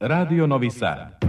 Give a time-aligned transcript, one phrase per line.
[0.00, 1.23] Radio Novi Sad.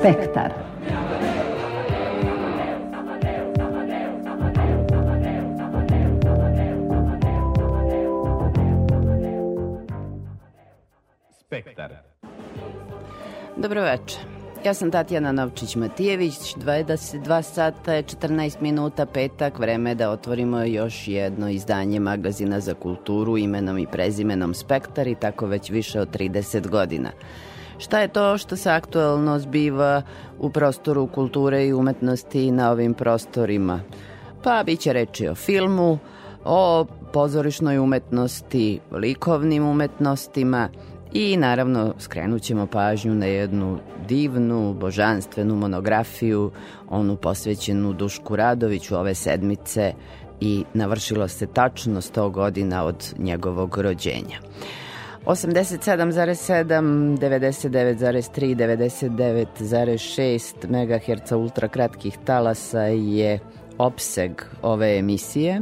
[0.00, 0.52] Spektar.
[11.40, 11.96] Spektar.
[13.56, 14.20] Dobro večer.
[14.64, 21.48] Ja sam Tatjana Novčić-Matijević, 22 sata je 14 minuta, petak, vreme da otvorimo još jedno
[21.48, 27.10] izdanje magazina za kulturu imenom i prezimenom Spektar i tako već više od 30 godina.
[27.80, 30.02] Šta je to što se aktuelno zbiva
[30.38, 33.80] u prostoru kulture i umetnosti na ovim prostorima?
[34.42, 35.98] Pa bit će reči o filmu,
[36.44, 40.68] o pozorišnoj umetnosti, likovnim umetnostima
[41.12, 46.50] i naravno skrenut ćemo pažnju na jednu divnu, božanstvenu monografiju,
[46.88, 49.92] onu posvećenu Dušku Radoviću ove sedmice
[50.40, 54.38] i navršilo se tačno 100 godina od njegovog rođenja.
[55.26, 63.38] 87,7, 99,3, 99,6 MHz ultrakratkih talasa je
[63.78, 65.60] opseg ove emisije.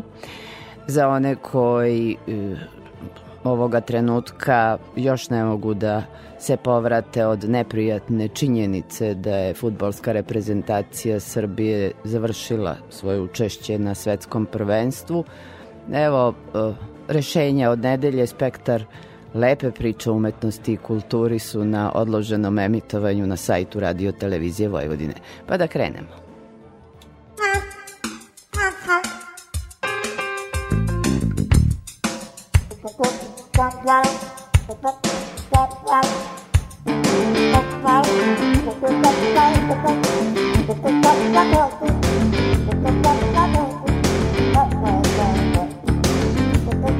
[0.86, 2.56] Za one koji e,
[3.44, 6.02] ovoga trenutka još ne mogu da
[6.38, 14.46] se povrate od neprijatne činjenice da je futbolska reprezentacija Srbije završila svoje učešće na svetskom
[14.46, 15.24] prvenstvu.
[15.92, 16.72] Evo, e,
[17.08, 18.84] rešenja od nedelje, spektar
[19.34, 25.14] Lepe priče o umetnosti i kulturi su na odloženom emitovanju na sajtu Radio Televizije Vojvodine.
[25.46, 26.08] Pa da krenemo.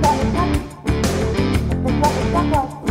[0.01, 0.28] Thank you.
[2.01, 2.88] Gracias.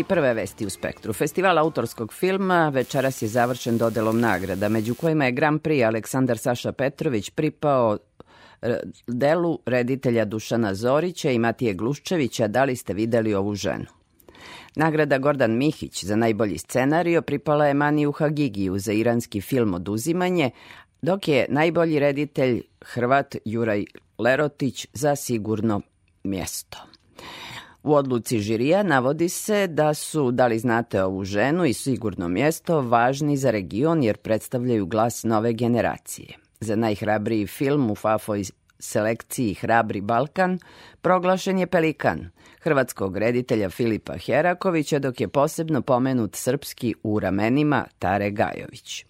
[0.00, 1.12] I prve vesti u spektru.
[1.12, 6.72] Festival autorskog filma večeras je završen dodelom nagrada, među kojima je Grand Prix Aleksandar Saša
[6.72, 7.98] Petrović pripao
[8.62, 13.86] e, delu reditelja Dušana Zorića i Matije Gluščevića Da li ste videli ovu ženu?
[14.76, 20.50] Nagrada Gordan Mihić za najbolji scenario pripala je Maniju Hagigiju za iranski film Oduzimanje,
[21.02, 23.84] dok je najbolji reditelj Hrvat Juraj
[24.18, 25.80] Lerotić za sigurno
[26.24, 26.89] mjesto.
[27.82, 32.80] U odluci žirija navodi se da su, da li znate ovu ženu i sigurno mjesto,
[32.80, 36.28] važni za region jer predstavljaju glas nove generacije.
[36.60, 38.42] Za najhrabriji film u Fafoj
[38.78, 40.58] selekciji Hrabri Balkan
[41.00, 42.30] proglašen je Pelikan,
[42.60, 49.04] hrvatskog reditelja Filipa Herakovića, dok je posebno pomenut srpski u ramenima Tare Gajović.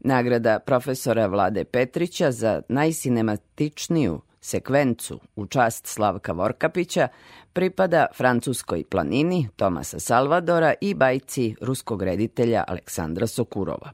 [0.00, 7.08] Nagrada profesora Vlade Petrića za najsinematičniju sekvencu u čast Slavka Vorkapića
[7.52, 13.92] pripada francuskoj planini Tomasa Salvadora i bajci ruskog reditelja Aleksandra Sokurova.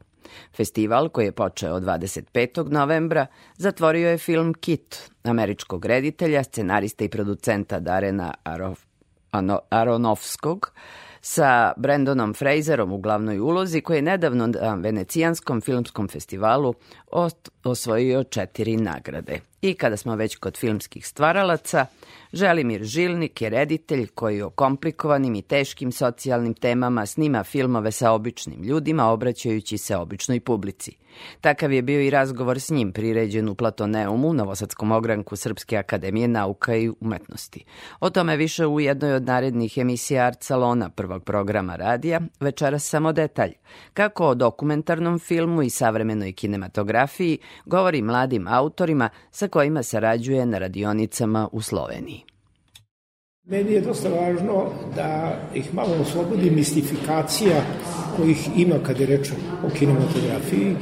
[0.57, 2.71] Festival, koji je počeo 25.
[2.71, 3.25] novembra,
[3.55, 8.33] zatvorio je film Kit, američkog reditelja, scenarista i producenta Darena
[9.69, 10.71] Aronofskog,
[11.27, 16.73] sa Brandonom Fraserom u glavnoj ulozi, koji je nedavno na Venecijanskom filmskom festivalu
[17.63, 19.39] osvojio četiri nagrade.
[19.61, 21.85] I kada smo već kod filmskih stvaralaca,
[22.33, 28.63] Želimir Žilnik je reditelj koji o komplikovanim i teškim socijalnim temama snima filmove sa običnim
[28.63, 30.97] ljudima, obraćajući se običnoj publici.
[31.41, 36.75] Takav je bio i razgovor s njim priređen u Platoneumu, Novosadskom ogranku Srpske akademije nauka
[36.75, 37.65] i umetnosti.
[37.99, 43.13] O tome više u jednoj od narednih emisija Art Salona prvog programa radija, večeras samo
[43.13, 43.53] detalj.
[43.93, 51.49] Kako o dokumentarnom filmu i savremenoj kinematografiji govori mladim autorima sa kojima sarađuje na radionicama
[51.51, 52.23] u Sloveniji.
[53.49, 57.61] Meni je dosta važno da ih malo oslobodi mistifikacija
[58.17, 59.31] kojih ima kad je reč
[59.63, 60.75] o kinematografiji.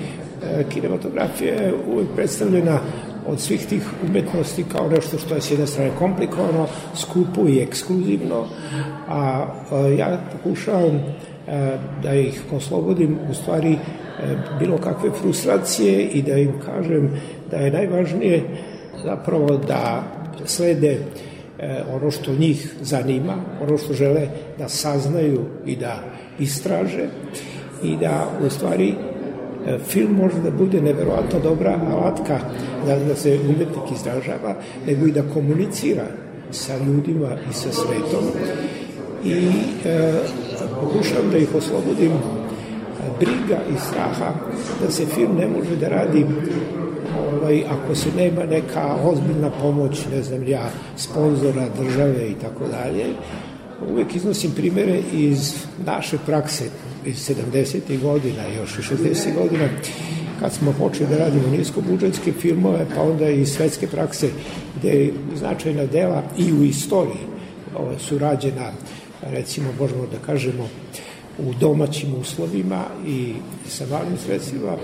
[0.43, 2.79] E, kinematografija je uvijek predstavljena
[3.27, 8.47] od svih tih umetnosti kao nešto što je s jedne strane komplikovano, skupo i ekskluzivno,
[9.07, 9.45] a
[9.97, 13.77] ja pokušavam e, da ih oslobodim u stvari e,
[14.59, 17.09] bilo kakve frustracije i da im kažem
[17.51, 18.43] da je najvažnije
[19.03, 20.03] zapravo da
[20.45, 20.99] slede
[21.59, 24.27] E, ono što njih zanima, ono što žele
[24.57, 26.03] da saznaju i da
[26.39, 27.07] istraže
[27.83, 28.95] i da u stvari e,
[29.87, 32.39] film može da bude neverovatno dobra alatka
[32.87, 34.55] da, da se umetnik izražava,
[34.87, 36.05] nego i da komunicira
[36.51, 38.25] sa ljudima i sa svetom.
[39.25, 39.49] I
[39.85, 40.13] e,
[40.81, 42.11] pokušavam da ih oslobodim
[43.19, 44.33] briga i straha
[44.81, 46.25] da se film ne može da radi
[47.31, 53.05] ovaj, ako se nema neka ozbiljna pomoć, ne znam ja, sponzora, države i tako dalje,
[53.91, 55.55] uvek iznosim primere iz
[55.85, 56.63] naše prakse
[57.05, 58.01] iz 70.
[58.01, 59.35] godina, još i 60.
[59.35, 59.69] godina,
[60.39, 64.29] kad smo počeli da radimo niskobudžetske filmove, pa onda i svetske prakse,
[64.79, 67.25] gde značajna dela i u istoriji
[67.99, 68.71] su rađena,
[69.21, 70.69] recimo, možemo da kažemo,
[71.39, 73.33] u domaćim uslovima i
[73.67, 74.77] sa malim sredstvima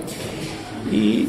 [0.91, 1.25] i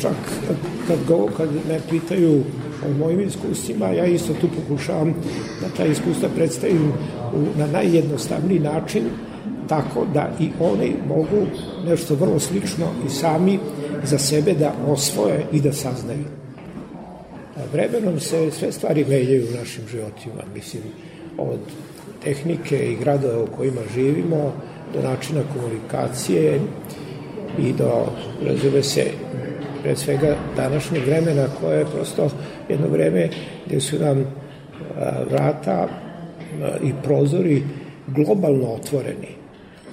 [0.00, 0.16] čak
[0.46, 2.42] kad, kad, go, kad me pitaju
[2.86, 5.14] o mojim iskustvima, ja isto tu pokušavam
[5.60, 6.92] da ta iskustva predstavim
[7.34, 9.04] u, na najjednostavniji način,
[9.70, 11.46] tako da i oni mogu
[11.86, 13.58] nešto vrlo slično i sami
[14.04, 16.24] za sebe da osvoje i da saznaju.
[17.72, 20.82] Vremenom se sve stvari menjaju u našim životima, mislim,
[21.38, 21.58] od
[22.24, 24.52] tehnike i gradova u kojima živimo,
[24.94, 26.60] do načina komunikacije,
[27.58, 28.06] i do,
[28.46, 29.04] razume se,
[29.82, 32.30] pre svega današnjeg vremena koje je prosto
[32.68, 33.28] jedno vreme
[33.66, 34.24] gde su nam
[35.30, 35.88] vrata
[36.82, 37.62] i prozori
[38.06, 39.39] globalno otvoreni.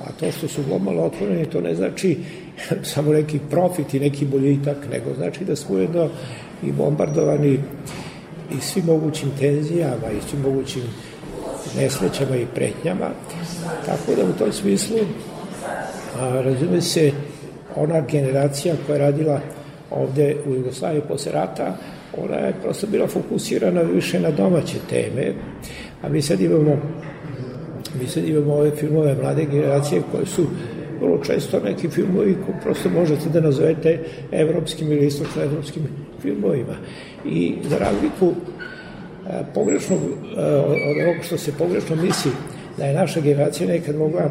[0.06, 2.18] A to što su globalno otvoreni, to ne znači
[2.94, 6.10] samo neki profit i neki boljitak, nego znači da smo jedno
[6.64, 7.60] i bombardovani
[8.58, 10.84] i svim mogućim tenzijama i svim mogućim
[11.78, 13.10] nesrećama i pretnjama.
[13.86, 14.98] Tako da u tom smislu,
[16.20, 17.12] a, razume se,
[17.76, 19.42] ona generacija koja je radila
[19.92, 21.78] ovde u Jugoslaviji posle rata,
[22.18, 25.34] ona je prosto bila fokusirana više na domaće teme,
[26.04, 26.82] a mi sad imamo
[28.02, 30.48] mi sad imamo ove filmove mlade generacije koje su
[31.02, 34.00] vrlo često neki filmovi koji prosto možete da nazovete
[34.32, 35.84] evropskim ili istočno-evropskim
[36.22, 36.76] filmovima.
[37.26, 42.32] I za razliku e, pogrešnog, e, od onog što se pogrešno misli
[42.78, 44.30] da je naša generacija nekad mogla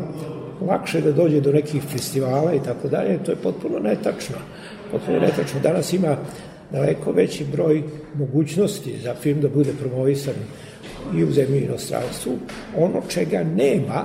[0.68, 4.36] lakše da dođe do nekih festivala i tako dalje, to je potpuno netačno.
[4.90, 5.60] Potpuno netačno.
[5.60, 6.16] Danas ima
[6.72, 7.82] daleko veći broj
[8.14, 10.34] mogućnosti za film da bude promovisan
[11.14, 12.32] i u zemlji inostranstvu.
[12.76, 14.04] Ono čega nema,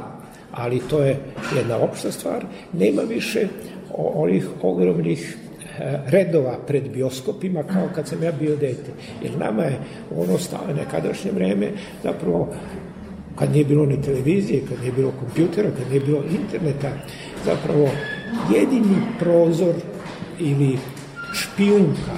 [0.51, 1.20] ali to je
[1.55, 3.48] jedna opšta stvar, nema više
[3.98, 5.38] onih ogromnih
[5.79, 8.91] e, redova pred bioskopima kao kad sam ja bio dete.
[9.24, 9.79] Jer nama je
[10.17, 10.38] ono
[10.75, 11.67] nekadašnje vreme
[12.03, 12.53] zapravo
[13.36, 16.91] kad nije bilo ni televizije, kad nije bilo kompjutera, kad nije bilo interneta,
[17.46, 17.89] zapravo
[18.55, 19.75] jedini prozor
[20.39, 20.77] ili
[21.34, 22.15] špijunka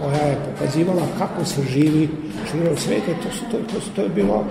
[0.00, 2.08] koja je pokazivala kako se živi
[2.50, 4.44] širom sveta, to, su, to, to, to je bilo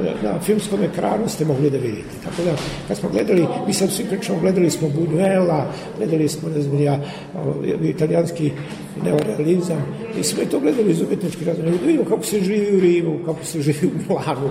[0.00, 2.14] e, na filmskom ekranu ste mogli da vidite.
[2.24, 2.56] Tako da,
[2.88, 5.62] kad smo gledali, mi sad svi pričamo, gledali smo Buñuela,
[5.98, 7.00] gledali smo, ne znam, ja,
[7.82, 8.52] italijanski
[9.04, 9.86] neorealizam,
[10.20, 11.70] i sve to gledali iz umetnički razloga.
[11.70, 14.50] Da vidimo kako se živi u Rimu, kako se živi u Milanu,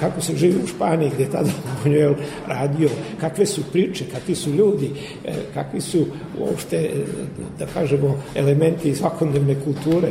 [0.00, 1.50] kako se živi u Španiji, gde je tada
[1.84, 2.14] Buñuel
[2.46, 2.88] radio,
[3.20, 4.90] kakve su priče, kakvi su ljudi,
[5.24, 6.06] e, kakvi su
[6.38, 6.90] uopšte, e,
[7.58, 10.08] da kažemo, elementi svakodnevne kulture.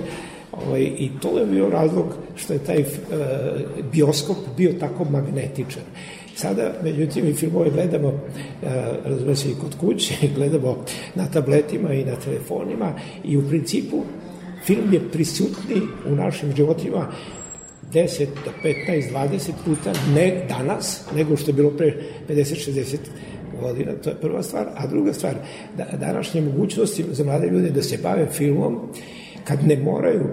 [0.68, 2.86] Ovaj, I to je bio razlog što je taj e,
[3.92, 5.84] bioskop bio tako magnetičan.
[6.36, 8.14] Sada, međutim, i filmove gledamo, e,
[9.06, 10.86] razume se i kod kuće, gledamo
[11.16, 12.94] na tabletima i na telefonima
[13.24, 14.04] i u principu
[14.66, 17.08] film je prisutni u našim životima
[17.94, 21.94] 10 do 15, 20 puta ne danas, nego što je bilo pre
[22.30, 22.98] 50, 60
[23.62, 24.68] godina, to je prva stvar.
[24.76, 25.34] A druga stvar,
[25.78, 28.80] da, današnje mogućnosti za mlade ljude da se bave filmom,
[29.46, 30.26] kad ne moraju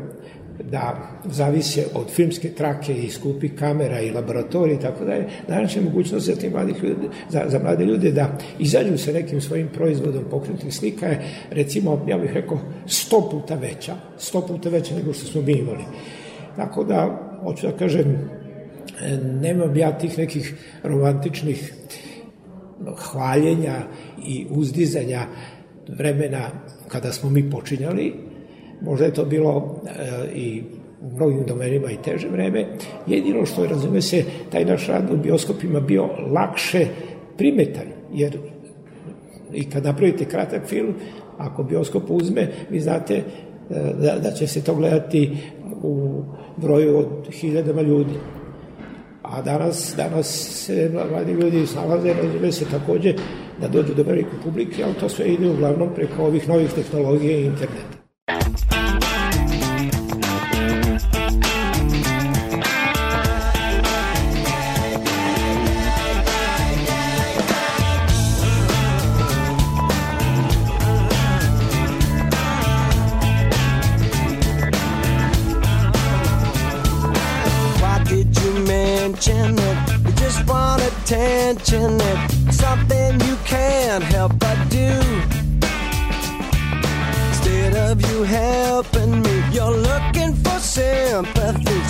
[0.70, 5.82] da zavise od filmske trake i skupi kamera i laboratorije i tako dalje, danas je
[5.82, 10.74] mogućnost za, mladih ljude, za, za mlade ljude da izađu sa nekim svojim proizvodom pokretnih
[10.74, 15.42] slika je, recimo, ja bih rekao, sto puta veća, sto puta veća nego što smo
[15.42, 15.84] mi imali.
[16.56, 18.30] Tako da, hoću da kažem,
[19.40, 21.74] nemam ja tih nekih romantičnih
[22.96, 23.74] hvaljenja
[24.26, 25.20] i uzdizanja
[25.88, 26.50] vremena
[26.88, 28.31] kada smo mi počinjali,
[28.84, 30.62] možda je to bilo e, i
[31.02, 32.66] u mnogim domenima i teže vreme.
[33.06, 36.86] Jedino što je, razume se, taj naš rad u bioskopima bio lakše
[37.36, 38.38] primetan, jer
[39.52, 40.94] i kad napravite kratak film,
[41.38, 43.22] ako bioskop uzme, vi znate e,
[44.00, 45.30] da, da će se to gledati
[45.82, 46.22] u
[46.56, 48.14] broju od hiljadama ljudi.
[49.22, 50.26] A danas, danas
[50.66, 53.14] se mladi ljudi snalaze, razume se takođe
[53.60, 57.44] da dođu do velike publike, ali to sve ide uglavnom preko ovih novih tehnologija i
[57.44, 58.01] interneta.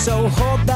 [0.03, 0.72] So hold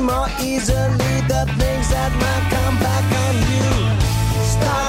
[0.00, 4.44] more easily the things that might come back on you.
[4.44, 4.87] Start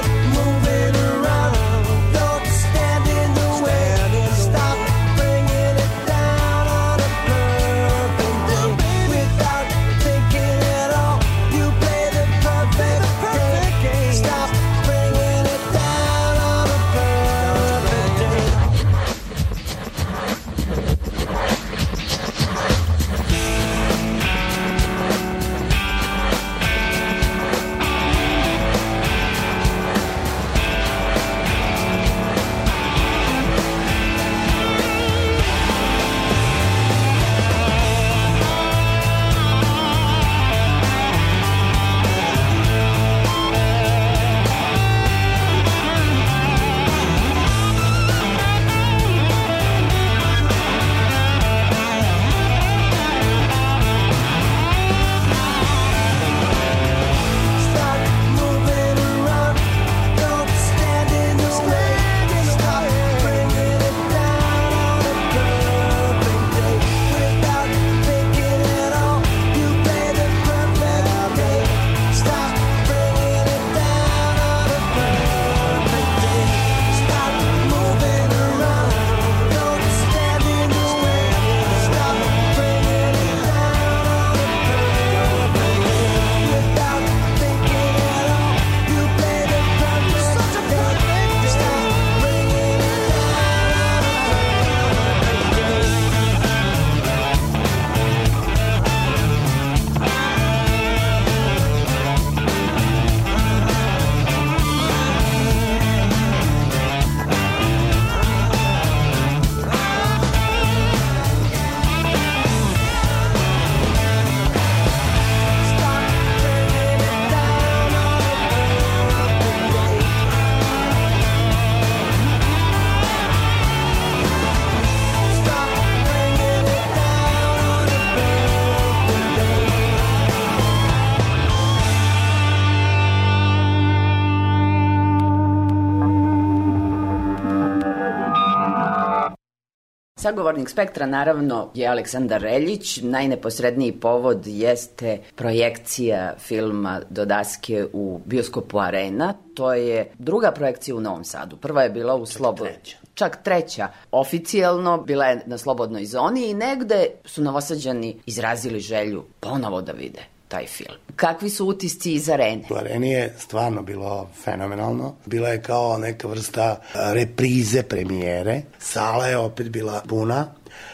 [140.29, 142.97] sagovornik spektra naravno je Aleksandar Reljić.
[143.01, 149.33] Najneposredniji povod jeste projekcija filma Do daske u bioskopu Arena.
[149.53, 151.57] To je druga projekcija u Novom Sadu.
[151.57, 152.73] Prva je bila u Slobodnoj
[153.13, 159.81] čak treća oficijalno, bila je na slobodnoj zoni i negde su novosađani izrazili želju ponovo
[159.81, 160.97] da vide taj film.
[161.15, 162.63] Kakvi su utisci iz arene?
[162.69, 165.15] U areni je stvarno bilo fenomenalno.
[165.25, 168.61] Bila je kao neka vrsta reprize premijere.
[168.79, 170.47] Sala je opet bila puna.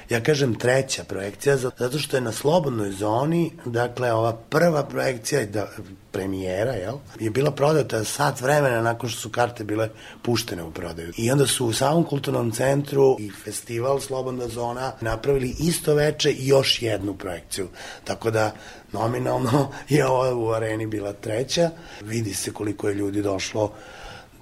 [0.10, 5.68] Ja kažem treća projekcija, zato što je na slobodnoj zoni, dakle, ova prva projekcija, da,
[6.12, 9.90] premijera, jel, je bila prodata sat vremena nakon što su karte bile
[10.22, 11.14] puštene u prodaju.
[11.18, 16.48] I onda su u samom kulturnom centru i festival Slobodna zona napravili isto veče i
[16.48, 17.68] još jednu projekciju.
[18.04, 18.52] Tako da
[18.92, 21.70] nominalno je ova u areni bila treća.
[22.02, 23.72] Vidi se koliko je ljudi došlo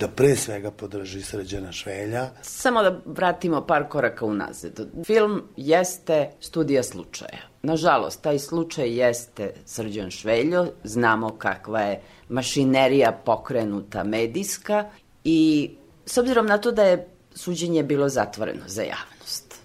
[0.04, 2.30] da pre svega podrži Srđana Švelja.
[2.42, 4.80] Samo da vratimo par koraka unazad.
[5.06, 7.40] Film jeste studija slučaja.
[7.62, 14.86] Nažalost, taj slučaj jeste Srđan Šveljo, znamo kakva je mašinerija pokrenuta medijska
[15.24, 15.72] i
[16.06, 19.56] s obzirom na to da je suđenje bilo zatvoreno za javnost.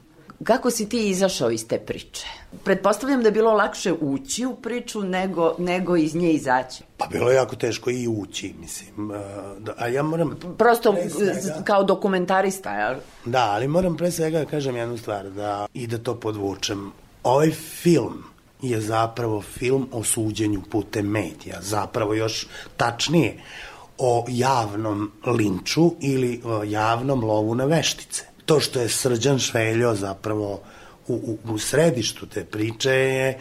[0.45, 2.27] Kako si ti izašao iz te priče?
[2.65, 6.83] Pretpostavljam da je bilo lakše ući u priču nego, nego iz nje izaći.
[6.97, 9.11] Pa bilo je jako teško i ući, mislim.
[9.11, 9.19] E,
[9.59, 10.37] da, a ja moram...
[10.59, 12.95] Prosto svega, kao dokumentarista, jel?
[13.25, 16.93] Da, ali moram pre svega da kažem jednu stvar da, i da to podvučem.
[17.23, 18.25] Ovaj film
[18.63, 23.43] je zapravo film o suđenju putem medija, zapravo još tačnije
[23.99, 28.25] o javnom linču ili o javnom lovu na veštice.
[28.47, 30.61] To što je Srđan Šveljo zapravo
[31.09, 33.39] u, u, središtu te priče je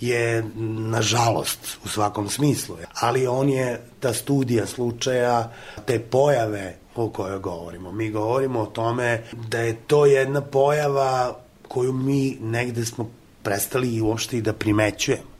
[0.00, 0.44] je
[0.90, 2.76] nažalost u svakom smislu.
[2.94, 5.52] Ali on je ta studija slučaja,
[5.86, 7.92] te pojave o kojoj govorimo.
[7.92, 13.10] Mi govorimo o tome da je to jedna pojava koju mi negde smo
[13.42, 15.38] prestali i uopšte i da primećujemo.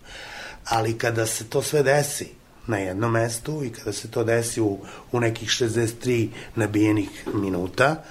[0.64, 2.28] Ali kada se to sve desi
[2.66, 4.78] na jednom mestu i kada se to desi u,
[5.12, 8.04] u nekih 63 nabijenih minuta,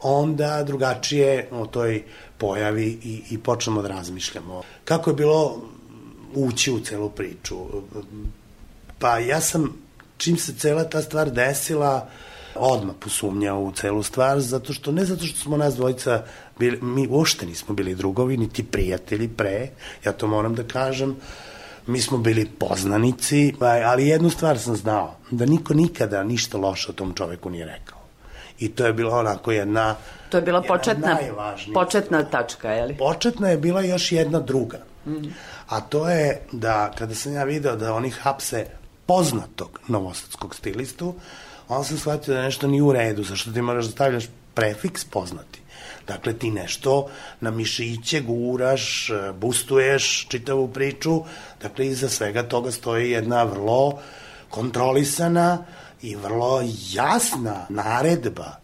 [0.00, 2.02] onda drugačije o toj
[2.42, 4.62] pojavi i, i počnemo da razmišljamo.
[4.84, 5.62] Kako je bilo
[6.34, 7.56] ući u celu priču?
[8.98, 9.68] Pa ja sam,
[10.16, 12.08] čim se cela ta stvar desila,
[12.54, 16.24] odmah posumnjao u celu stvar, zato što, ne zato što smo nas dvojica
[16.58, 19.70] bili, mi uopšte nismo bili drugovi, niti prijatelji pre,
[20.04, 21.16] ja to moram da kažem,
[21.86, 26.94] mi smo bili poznanici, ali jednu stvar sam znao, da niko nikada ništa loše o
[26.94, 28.01] tom čoveku nije rekao.
[28.58, 29.96] I to je bila onako jedna...
[30.28, 31.18] To je bila početna,
[31.74, 32.96] početna tačka, je li?
[32.96, 34.78] Početna je bila još jedna druga.
[35.06, 35.34] Mm.
[35.68, 38.66] A to je da kada sam ja video da oni hapse
[39.06, 41.14] poznatog novosadskog stilistu,
[41.68, 45.60] onda sam shvatio da nešto nije u redu, zašto ti moraš da stavljaš prefiks poznati.
[46.06, 47.08] Dakle, ti nešto
[47.40, 51.22] na mišiće guraš, bustuješ čitavu priču,
[51.62, 53.98] dakle, iza svega toga stoji jedna vrlo
[54.50, 55.64] kontrolisana
[56.02, 56.62] i vrlo
[56.92, 58.62] jasna naredba,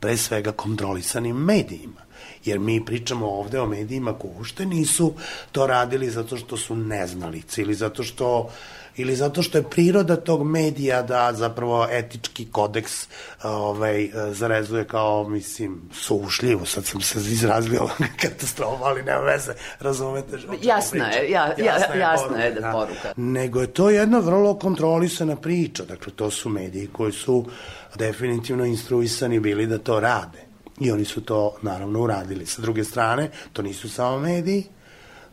[0.00, 2.00] pre svega kontrolisanim medijima.
[2.44, 5.14] Jer mi pričamo ovde o medijima koji ušte nisu
[5.52, 8.50] to radili zato što su neznalice ili zato što
[8.98, 13.06] ili zato što je priroda tog medija da zapravo etički kodeks
[13.42, 17.88] ovaj, zarezuje kao, mislim, sušljivo, sad sam se izrazio
[18.22, 20.38] katastrofa, ali nema veze, razumete?
[20.62, 23.12] Jasno je, ja, ja, jasno je, jasno je da poruka.
[23.16, 27.46] Nego je to jedna vrlo kontrolisana priča, dakle to su mediji koji su
[27.94, 30.48] definitivno instruisani bili da to rade.
[30.80, 32.46] I oni su to naravno uradili.
[32.46, 34.64] Sa druge strane, to nisu samo mediji,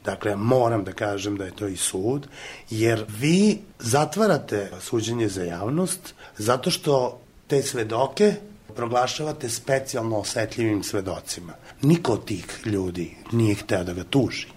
[0.05, 2.27] Dakle, moram da kažem da je to i sud,
[2.69, 8.33] jer vi zatvarate suđenje za javnost zato što te svedoke
[8.75, 11.53] proglašavate specijalno osetljivim svedocima.
[11.81, 14.47] Niko od tih ljudi nije hteo da ga tuži.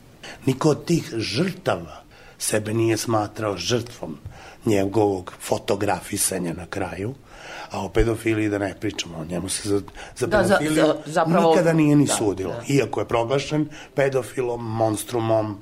[0.47, 2.03] Niko od tih žrtava
[2.39, 4.19] sebe nije smatrao žrtvom
[4.67, 7.15] njegovog fotografisanja na kraju,
[7.71, 9.81] a o pedofiliji da ne pričamo, o njemu se za,
[10.17, 12.53] za da, pedofiliju za, za, zapravo, nikada nije ni da, sudilo.
[12.53, 12.75] Da.
[12.75, 15.59] Iako je proglašen pedofilom, monstrumom,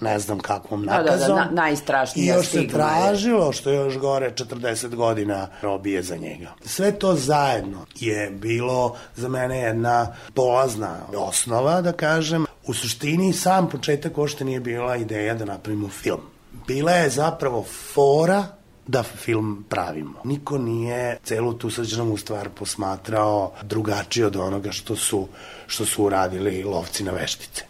[0.00, 1.28] ne znam kakvom nakazom.
[1.28, 5.48] Da, da, da, na, najstrašnija I još se tražilo, što je još gore, 40 godina
[5.62, 6.52] robije za njega.
[6.64, 12.46] Sve to zajedno je bilo za mene jedna polazna osnova, da kažem.
[12.66, 16.20] U suštini sam početak ošte nije bila ideja da napravimo film.
[16.66, 18.46] Bila je zapravo fora
[18.90, 20.20] da film pravimo.
[20.24, 25.28] Niko nije celu tu srđanovu stvar posmatrao drugačije od onoga što su,
[25.66, 27.64] što su uradili lovci na veštice.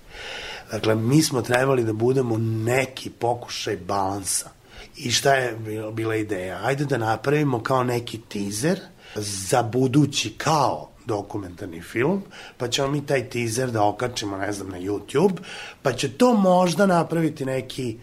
[0.71, 4.51] Dakle, mi smo trebali da budemo neki pokušaj balansa.
[4.97, 5.57] I šta je
[5.93, 6.61] bila ideja?
[6.63, 8.81] Ajde da napravimo kao neki teaser
[9.15, 12.23] za budući kao dokumentarni film,
[12.57, 15.37] pa ćemo mi taj teaser da okačimo, ne znam, na YouTube,
[15.83, 17.99] pa će to možda napraviti neki,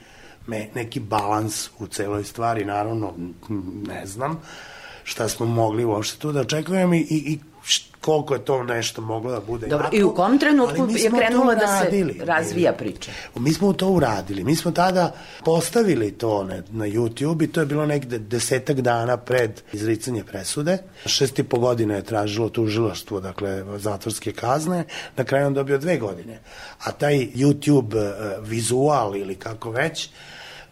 [0.47, 3.13] me, neki balans u celoj stvari, naravno,
[3.87, 4.41] ne znam
[5.07, 7.39] šta smo mogli uopšte tu da očekujem i, i,
[8.01, 11.55] koliko je to nešto moglo da bude Dobro, jako, i u kom trenutku je krenulo
[11.55, 13.11] da se razvija priča?
[13.35, 14.43] Mi smo to uradili.
[14.43, 15.11] Mi smo tada
[15.45, 20.77] postavili to na, na YouTube i to je bilo negde desetak dana pred izricanje presude.
[21.05, 24.83] Šest i po godine je tražilo tužilaštvo, dakle, zatvorske kazne.
[25.17, 26.39] Na kraju on dobio dve godine.
[26.83, 30.09] A taj YouTube uh, vizual ili kako već,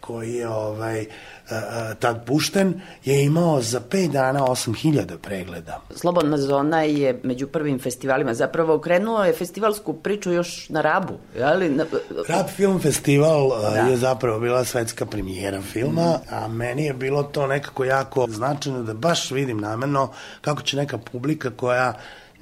[0.06, 1.06] koji je ovaj, uh,
[1.50, 5.80] uh, tad pušten, je imao za 5 dana 8000 pregleda.
[5.94, 8.34] Slobodna zona je među prvim festivalima.
[8.34, 11.14] Zapravo krenuo je festivalsku priču još na Rabu.
[11.36, 11.68] Jeli?
[11.68, 11.84] Na,
[12.28, 13.80] Rab Film Festival uh, da.
[13.80, 18.94] je zapravo bila svetska premijera filma, a meni je bilo to nekako jako značajno da
[18.94, 21.94] baš vidim namerno kako će neka publika koja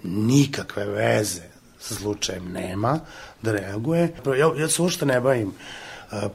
[0.03, 1.43] nikakve veze
[1.79, 3.01] sa slučajem nema
[3.43, 4.15] da reaguje.
[4.39, 5.53] Ja, ja se uopšte ne bavim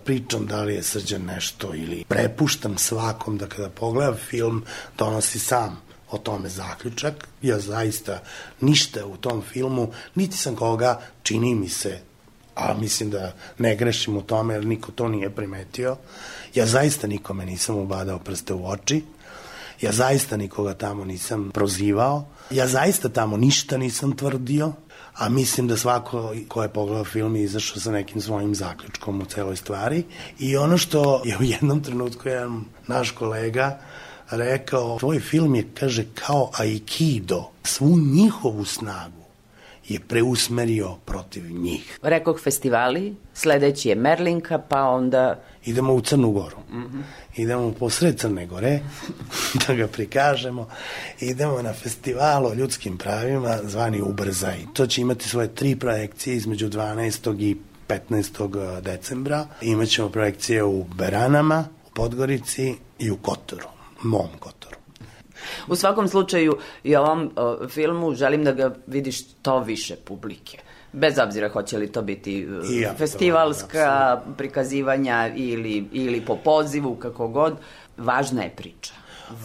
[0.05, 4.63] pričam da li je srđan nešto ili prepuštam svakom da kada pogleda film
[4.97, 7.27] donosi sam o tome zaključak.
[7.41, 8.21] Ja zaista
[8.61, 11.99] ništa u tom filmu, niti sam koga, čini mi se,
[12.55, 15.97] a mislim da ne grešim u tome jer niko to nije primetio.
[16.55, 19.03] Ja zaista nikome nisam ubadao prste u oči.
[19.81, 22.27] Ja zaista nikoga tamo nisam prozivao.
[22.49, 24.73] Ja zaista tamo ništa nisam tvrdio
[25.19, 29.25] a mislim da svako ko je pogledao film je izašao sa nekim svojim zaključkom u
[29.25, 30.03] celoj stvari.
[30.39, 33.79] I ono što je u jednom trenutku jedan naš kolega
[34.29, 39.19] rekao, tvoj film je, kaže, kao aikido, svu njihovu snagu
[39.87, 41.99] je preusmerio protiv njih.
[42.01, 45.39] Rekoh festivali, sledeći je Merlinka, pa onda...
[45.65, 46.57] Idemo u Crnu Goru.
[46.71, 47.01] Mm -hmm.
[47.39, 48.79] Idemo posred Crne Gore,
[49.67, 50.67] da ga prikažemo.
[51.19, 54.65] Idemo na festival o ljudskim pravima, zvani Ubrzaj.
[54.73, 57.41] To će imati svoje tri projekcije između 12.
[57.41, 58.81] i 15.
[58.81, 59.47] decembra.
[59.61, 63.67] Imaćemo projekcije u Beranama, u Podgorici i u Kotoru,
[64.03, 64.75] mom Kotoru.
[65.67, 70.57] U svakom slučaju i ovom o, filmu želim da ga vidiš to više publike.
[70.93, 76.95] Bez obzira hoće li to biti I ja, festivalska to, prikazivanja ili, ili po pozivu,
[76.95, 77.57] kako god,
[77.97, 78.93] važna je priča.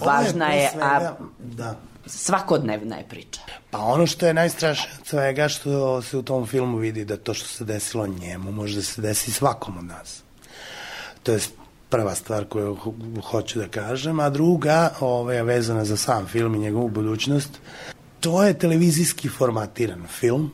[0.00, 1.76] Važna je, svega, a da.
[2.06, 3.40] svakodnevna je priča.
[3.70, 7.34] Pa ono što je najstrašnije od svega što se u tom filmu vidi da to
[7.34, 10.22] što se desilo njemu može da se desi svakom od nas.
[11.22, 11.40] To je
[11.88, 12.94] prva stvar koju ho
[13.30, 17.50] hoću da kažem, a druga ovaj, vezana za sam film i njegovu budućnost,
[18.20, 20.50] to je televizijski formatiran film,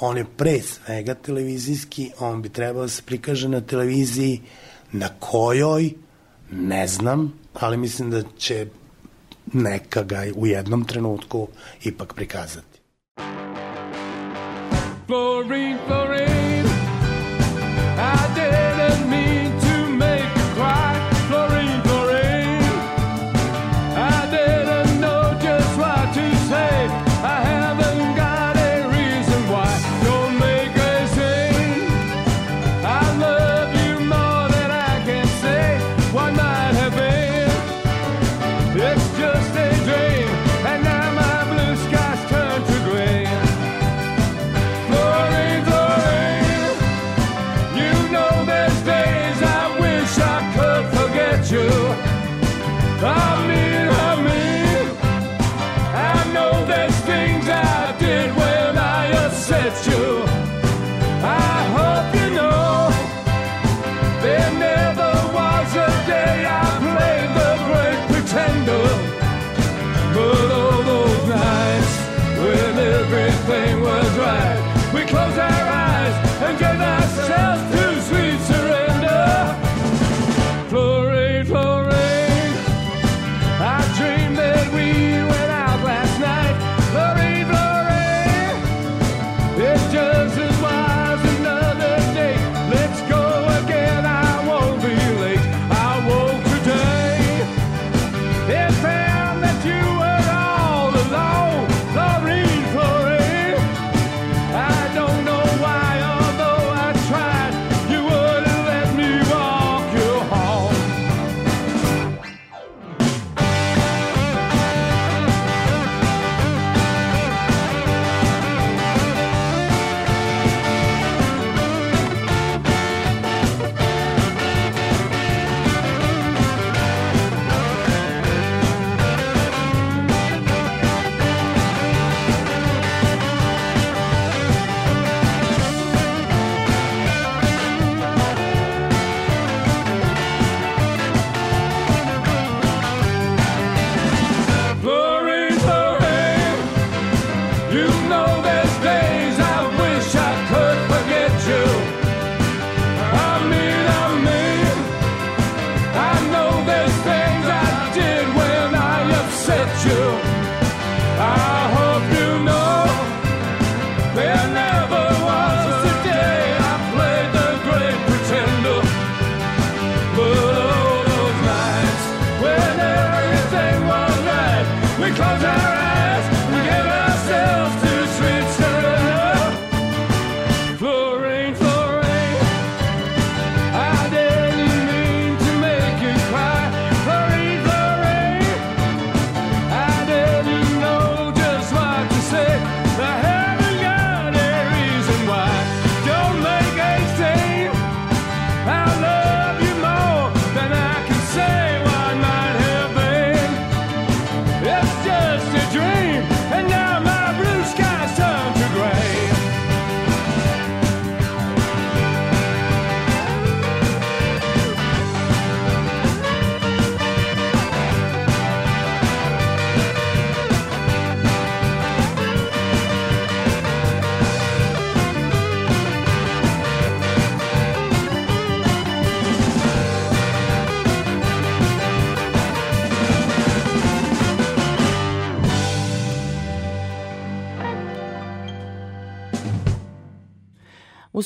[0.00, 4.40] on je pre svega televizijski, on bi trebao da se prikaže na televiziji
[4.92, 5.90] na kojoj,
[6.50, 8.66] ne znam, ali mislim da će
[9.52, 11.48] neka ga u jednom trenutku
[11.84, 12.78] ipak prikazati.
[15.06, 16.51] Florine, Florine,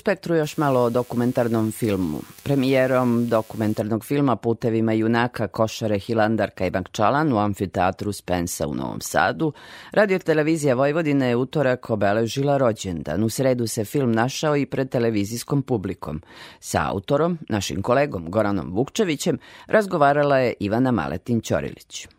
[0.07, 2.19] spektru još malo o dokumentarnom filmu.
[2.43, 9.53] Premijerom dokumentarnog filma Putevima junaka Košare Hilandarka i Bankčalan u amfiteatru Spensa u Novom Sadu,
[9.93, 13.25] radio televizija Vojvodine je utorak obeležila rođendan.
[13.25, 16.23] U sredu se film našao i pred televizijskom publikom.
[16.61, 22.16] Sa autorom, našim kolegom Goranom Vukčevićem, razgovarala je Ivana Maletin-Ćorilić.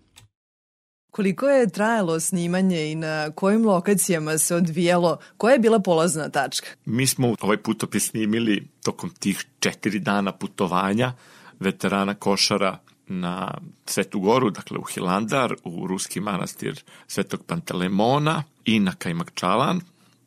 [1.17, 5.17] Koliko je trajalo snimanje i na kojim lokacijama se odvijalo?
[5.37, 6.67] Koja je bila polazna tačka?
[6.85, 11.13] Mi smo ovaj putopis snimili tokom tih četiri dana putovanja
[11.59, 18.95] veterana košara na Svetu Goru, dakle u Hilandar, u ruski manastir Svetog Pantelemona i na
[18.95, 19.81] Kajmakčalan.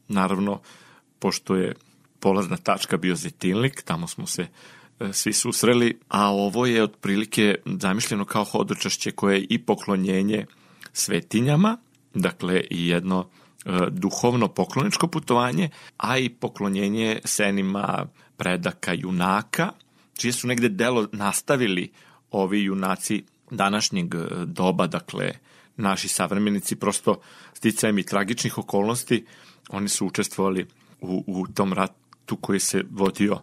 [0.09, 0.61] Naravno,
[1.19, 1.75] pošto je
[2.21, 4.47] polazna tačka bio Zetilnik, tamo smo se
[5.01, 10.47] e, svi susreli, a ovo je otprilike zamišljeno kao hodočašće koje je i poklonjenje
[10.93, 11.77] svetinjama,
[12.15, 13.29] dakle jedno
[13.65, 19.73] e, duhovno pokloničko putovanje, a i poklonjenje senima predaka junaka,
[20.15, 21.93] čije su negde delo nastavili
[22.31, 25.33] ovi junaci današnjeg e, doba, dakle
[25.77, 27.21] naši savremenici, prosto
[27.55, 29.27] sticajem i tragičnih okolnosti,
[29.69, 30.67] oni su učestvovali
[31.01, 33.41] u, u tom ratu koji se vodio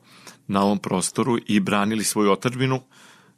[0.48, 2.82] na ovom prostoru i branili svoju otačbinu,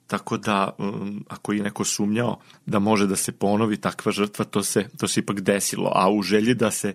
[0.10, 4.63] Tako da, um, ako je neko sumnjao da može da se ponovi takva žrtva, to
[4.63, 5.91] se, to se ipak desilo.
[5.95, 6.93] A u želji da se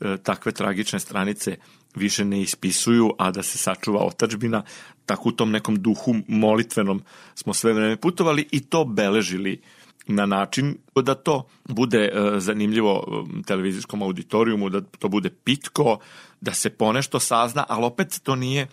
[0.00, 1.56] e, takve tragične stranice
[1.94, 4.62] više ne ispisuju, a da se sačuva otačbina,
[5.06, 7.02] tako u tom nekom duhu molitvenom
[7.34, 9.60] smo sve vreme putovali i to beležili
[10.06, 15.98] na način da to bude e, zanimljivo um, televizijskom auditorijumu, da to bude pitko,
[16.40, 18.66] da se ponešto sazna, ali opet to nije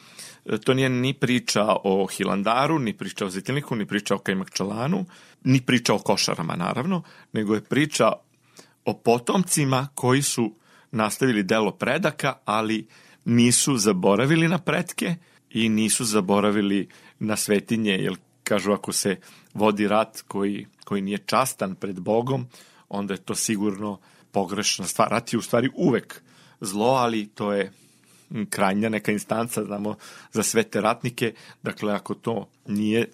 [0.63, 5.05] to nije ni priča o Hilandaru, ni priča o Zitilniku, ni priča o Kajmakčalanu,
[5.43, 7.03] ni priča o košarama naravno,
[7.34, 8.12] nego je priča
[8.86, 10.55] o potomcima koji su
[10.91, 12.88] nastavili delo predaka, ali
[13.25, 15.15] nisu zaboravili na pretke
[15.49, 16.88] i nisu zaboravili
[17.19, 19.17] na svetinje, jer kažu ako se
[19.53, 22.47] vodi rat koji, koji nije častan pred Bogom,
[22.89, 23.99] onda je to sigurno
[24.32, 25.10] pogrešna stvar.
[25.10, 26.21] Rat je u stvari uvek
[26.62, 27.71] zlo, ali to je
[28.49, 29.95] krajnja neka instanca, znamo,
[30.32, 33.10] za sve te ratnike, dakle, ako to nije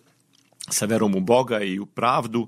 [0.69, 2.47] sa verom u Boga i u pravdu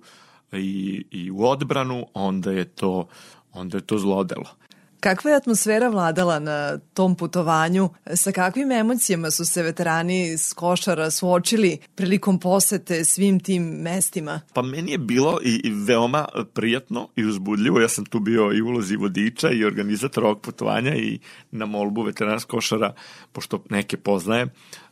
[0.51, 3.07] i, i u odbranu, onda je to,
[3.53, 4.55] onda je to zlodelo.
[4.99, 7.89] Kakva je atmosfera vladala na tom putovanju?
[8.15, 14.41] Sa kakvim emocijama su se veterani iz Košara suočili prilikom posete svim tim mestima?
[14.53, 17.79] Pa meni je bilo i, i veoma prijatno i uzbudljivo.
[17.79, 21.19] Ja sam tu bio i ulozi vodiča i organizator ovog putovanja i
[21.51, 22.93] na molbu veterana iz Košara,
[23.31, 24.47] pošto neke poznaje,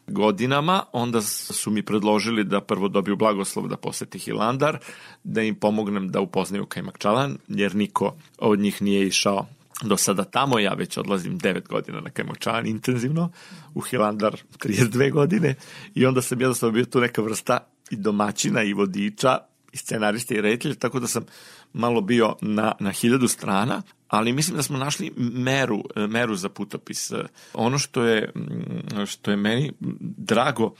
[0.08, 4.78] godinama, onda su mi predložili da prvo dobiju blagoslov da poseti Hilandar,
[5.24, 9.46] da im pomognem da upoznaju Kajmakčalan, jer niko od njih nije išao
[9.84, 13.32] do sada tamo, ja već odlazim 9 godina na Kajmočan intenzivno,
[13.74, 15.56] u Hilandar 32 godine
[15.96, 17.58] i onda sam jednostavno bio tu neka vrsta
[17.90, 19.38] i domaćina i vodiča
[19.74, 21.26] i scenarista i reditelja, tako da sam
[21.74, 27.12] malo bio na, na hiljadu strana, ali mislim da smo našli meru, meru za putopis.
[27.54, 28.32] Ono što je,
[29.06, 29.72] što je meni
[30.18, 30.74] drago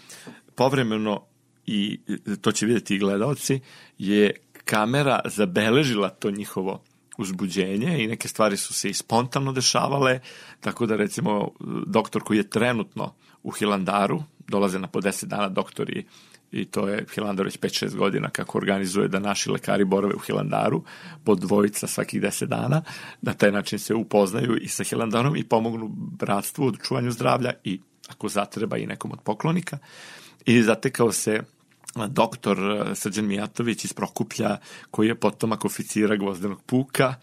[0.56, 1.22] povremeno
[1.66, 2.00] i
[2.42, 3.60] to će videti i gledalci,
[3.98, 4.32] je
[4.66, 6.84] kamera zabeležila to njihovo
[7.18, 10.20] uzbuđenje i neke stvari su se i spontano dešavale,
[10.62, 11.52] tako da recimo
[11.86, 16.06] doktor koji je trenutno u Hilandaru, dolaze na po 10 dana doktori
[16.52, 20.84] i to je Hilandar već 5-6 godina kako organizuje da naši lekari borave u Hilandaru
[21.24, 22.82] po dvojica svakih 10 dana,
[23.22, 27.80] na taj način se upoznaju i sa Hilandarom i pomognu bratstvu u čuvanju zdravlja i
[28.10, 29.78] ako zatreba i nekom od poklonika.
[30.46, 31.44] I zatekao se
[31.96, 34.58] doktor eh, Srđan Mijatović iz Prokuplja,
[34.92, 37.16] koji je potomak oficira gvozdenog puka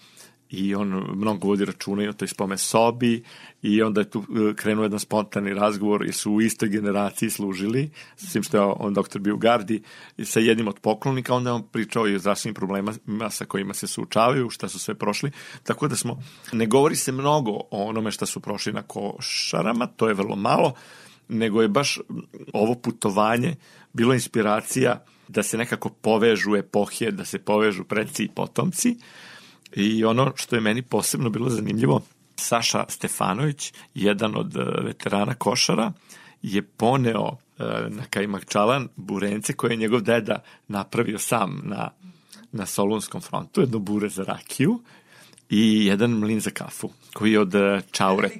[0.52, 3.22] i on mnogo vodi računa i o toj spome sobi
[3.62, 7.90] i onda je tu eh, krenuo jedan spontani razgovor jer su u istoj generaciji služili,
[8.16, 9.82] s tim što je on doktor bio u gardi,
[10.24, 12.92] sa jednim od poklonika, onda je on pričao i o zdravstvenim problemima
[13.30, 15.30] sa kojima se suočavaju, šta su sve prošli,
[15.62, 20.08] tako da smo, ne govori se mnogo o onome šta su prošli na košarama, to
[20.08, 20.74] je vrlo malo,
[21.33, 21.99] nego je baš
[22.53, 23.55] ovo putovanje
[23.92, 28.97] bilo inspiracija da se nekako povežu epohije, da se povežu preci i potomci.
[29.77, 32.03] I ono što je meni posebno bilo zanimljivo,
[32.37, 35.92] Saša Stefanović, jedan od e, veterana košara,
[36.42, 41.90] je poneo e, na Kajmakčalan burence koje je njegov deda napravio sam na,
[42.53, 44.81] na Solunskom frontu, jedno bure za rakiju
[45.51, 48.30] i jedan mlin za kafu, koji je od e, čaure,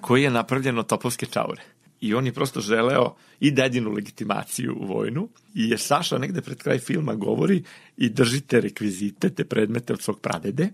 [0.00, 1.75] koji je napravljen od topovske čaure
[2.06, 6.58] i on je prosto želeo i dedinu legitimaciju u vojnu i je Saša negde pred
[6.58, 7.62] kraj filma govori
[7.96, 10.68] i držite rekvizite, te predmete od svog pradede.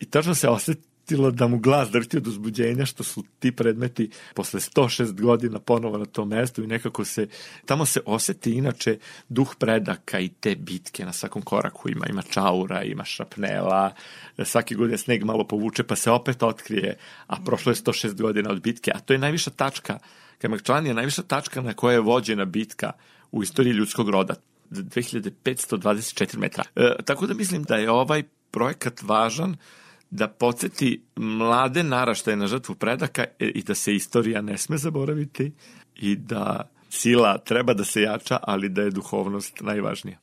[0.00, 4.10] I tačno se oseti pustilo da mu glas drhti od uzbuđenja što su ti predmeti
[4.34, 7.28] posle 106 godina ponovo na tom mestu i nekako se,
[7.66, 8.98] tamo se oseti inače
[9.28, 11.88] duh predaka i te bitke na svakom koraku.
[11.88, 13.94] Ima, ima čaura, ima šrapnela,
[14.44, 16.96] svaki godin sneg malo povuče pa se opet otkrije,
[17.26, 19.98] a prošlo je 106 godina od bitke, a to je najviša tačka
[20.40, 22.92] Kamakčan je najviša tačka na kojoj je vođena bitka
[23.32, 24.34] u istoriji ljudskog roda.
[24.70, 26.64] 2524 metra.
[26.76, 29.56] E, tako da mislim da je ovaj projekat važan
[30.10, 35.52] da podsjeti mlade naraštaje na žrtvu predaka e, i da se istorija ne sme zaboraviti
[35.96, 40.18] i da sila treba da se jača, ali da je duhovnost najvažnija.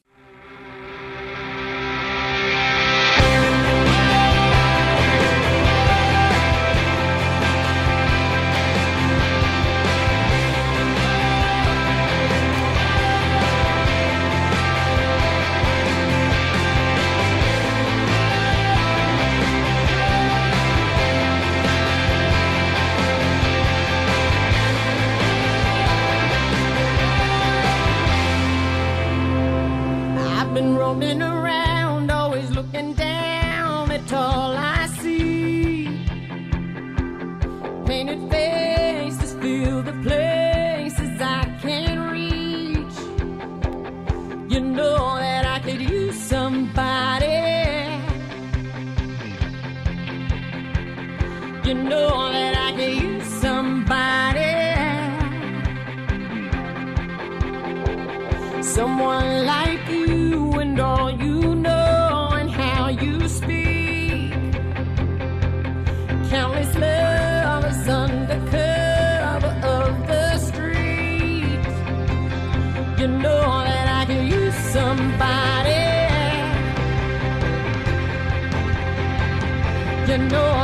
[80.18, 80.57] even know.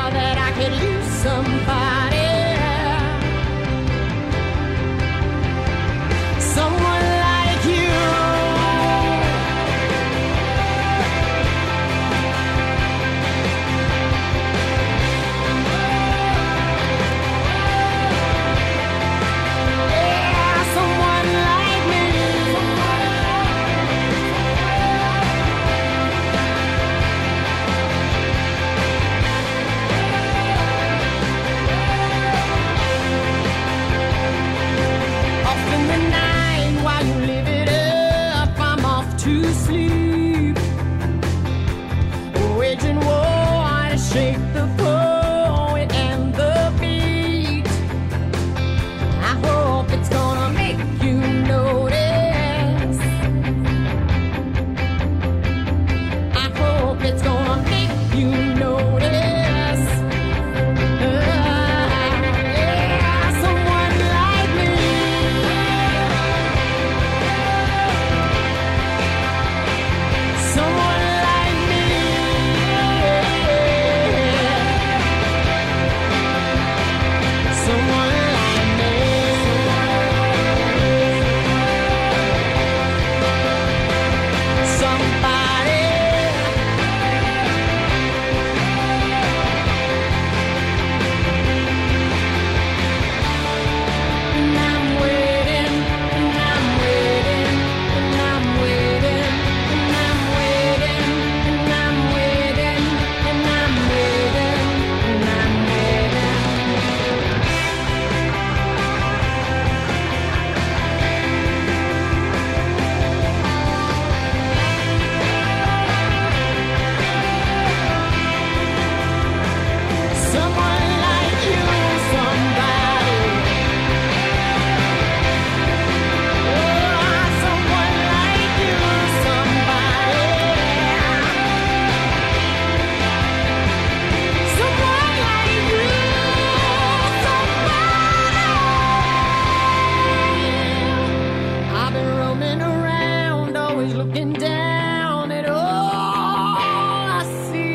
[143.93, 147.73] looking down all I see.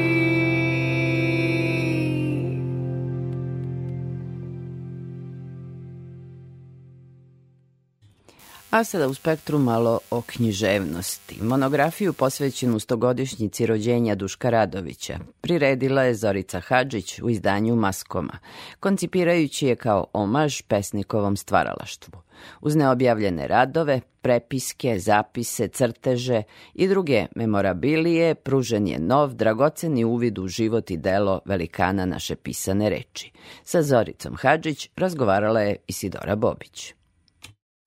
[8.70, 11.38] A sada u spektru malo o književnosti.
[11.42, 18.38] Monografiju posvećenu stogodišnjici rođenja Duška Radovića priredila je Zorica Hadžić u izdanju Maskoma,
[18.80, 22.20] koncipirajući je kao omaž pesnikovom stvaralaštvu.
[22.60, 26.42] Uz neobjavljene radove, prepiske, zapise, crteže
[26.74, 32.90] i druge memorabilije pružen je nov, dragoceni uvid u život i delo velikana naše pisane
[32.90, 33.32] reči.
[33.64, 36.94] Sa Zoricom Hadžić razgovarala je Isidora Bobić.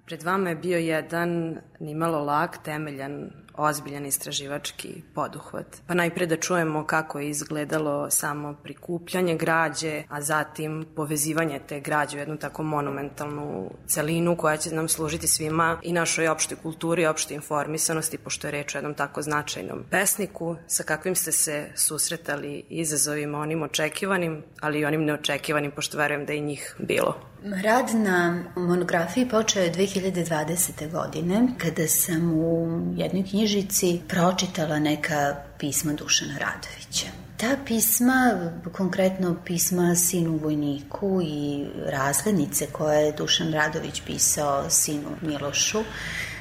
[0.06, 5.66] Pred vama je bio jedan nimalo lak, temeljan, ozbiljan istraživački poduhvat.
[5.88, 12.18] Pa najpre da čujemo kako je izgledalo samo prikupljanje građe, a zatim povezivanje te građe
[12.18, 17.36] u jednu tako monumentalnu celinu koja će nam služiti svima i našoj opštoj kulturi, opštoj
[17.36, 23.40] informisanosti, pošto je reč o jednom tako značajnom pesniku, sa kakvim ste se susretali izazovima
[23.40, 27.32] onim očekivanim, ali i onim neočekivanim, pošto verujem da je njih bilo.
[27.64, 30.92] Rad na monografiji počeo je 2020.
[30.92, 37.08] godine, kada sam u jednoj knjižici pročitala neka pisma Dušana Radovića.
[37.38, 45.84] Ta pisma, konkretno pisma sinu vojniku i razglednice koje je Dušan Radović pisao sinu Milošu,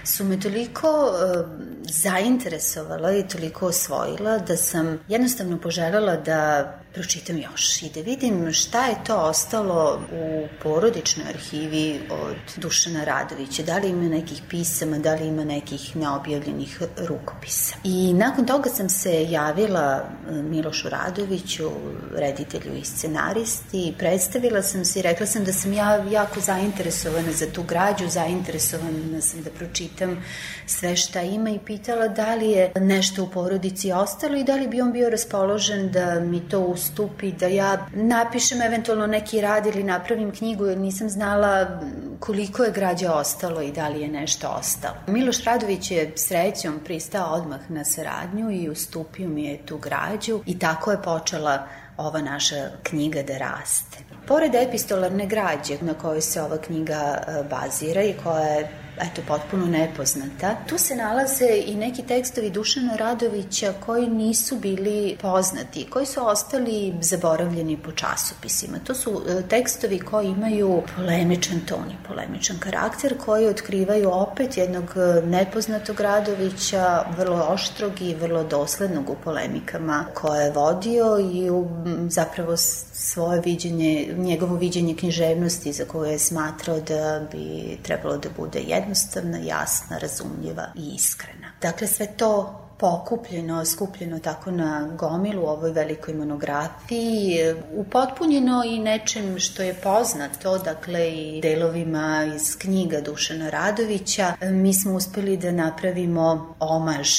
[0.05, 1.47] su me toliko uh,
[1.83, 8.87] zainteresovala i toliko osvojila da sam jednostavno poželjela da pročitam još i da vidim šta
[8.87, 15.15] je to ostalo u porodičnoj arhivi od Dušana Radovića, da li ima nekih pisama, da
[15.15, 17.77] li ima nekih neobjavljenih rukopisa.
[17.85, 21.71] I nakon toga sam se javila e, Milošu Radoviću,
[22.17, 27.47] reditelju i scenaristi, predstavila sam se i rekla sam da sam ja jako zainteresovana za
[27.53, 30.25] tu građu, zainteresovana sam da pročitam
[30.67, 34.69] sve šta ima i pitala da li je nešto u porodici ostalo i da li
[34.69, 39.83] bi on bio raspoložen da mi to ustupi, da ja napišem eventualno neki rad ili
[39.85, 41.81] napravim knjigu jer nisam znala
[42.21, 44.95] koliko je građe ostalo i da li je nešto ostalo.
[45.07, 50.59] Miloš Radović je srećom pristao odmah na saradnju i ustupio mi je tu građu i
[50.59, 51.67] tako je počela
[51.97, 53.99] ova naša knjiga da raste.
[54.27, 58.69] Pored epistolarne građe na kojoj se ova knjiga e, bazira i koja je
[59.03, 60.57] eto, potpuno nepoznata.
[60.69, 66.95] Tu se nalaze i neki tekstovi Dušana Radovića koji nisu bili poznati, koji su ostali
[67.01, 68.79] zaboravljeni po časopisima.
[68.85, 74.85] To su e, tekstovi koji imaju polemičan ton i polemičan karakter, koji otkrivaju opet jednog
[74.97, 81.69] e, nepoznatog Radovića, vrlo oštrog i vrlo doslednog u polemikama koje je vodio i u,
[82.09, 82.57] zapravo
[82.93, 88.61] svoje viđenje, njegovo viđenje književnosti za koje je smatrao da bi trebalo da bude
[88.91, 91.53] jednostavna, jasna, razumljiva i iskrena.
[91.63, 97.39] Dakle, sve to pokupljeno, skupljeno tako na gomilu u ovoj velikoj monografiji,
[97.75, 104.95] upotpunjeno i nečem što je poznato, dakle i delovima iz knjiga Dušana Radovića, mi smo
[104.95, 107.11] uspeli da napravimo omaž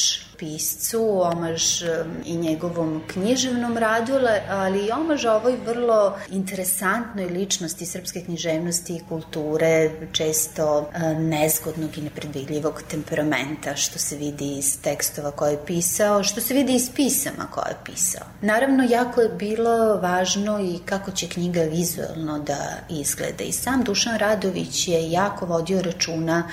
[0.41, 1.81] piscu, omaž
[2.25, 4.13] i njegovom književnom radu,
[4.49, 10.89] ali i omaž ovoj vrlo interesantnoj ličnosti srpske književnosti i kulture, često
[11.19, 16.73] nezgodnog i nepredvidljivog temperamenta, što se vidi iz tekstova koje je pisao, što se vidi
[16.75, 18.25] iz pisama koje je pisao.
[18.41, 22.57] Naravno, jako je bilo važno i kako će knjiga vizualno da
[22.89, 23.43] izgleda.
[23.43, 26.49] I sam Dušan Radović je jako vodio računa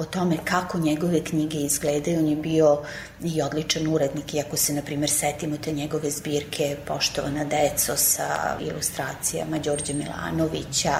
[0.00, 2.18] o tome kako njegove knjige izgledaju.
[2.18, 2.78] On je bio
[3.24, 9.58] i odličan urednik, iako se, na primer, setimo te njegove zbirke Poštovana deco sa ilustracijama
[9.58, 10.94] Đorđe Milanovića,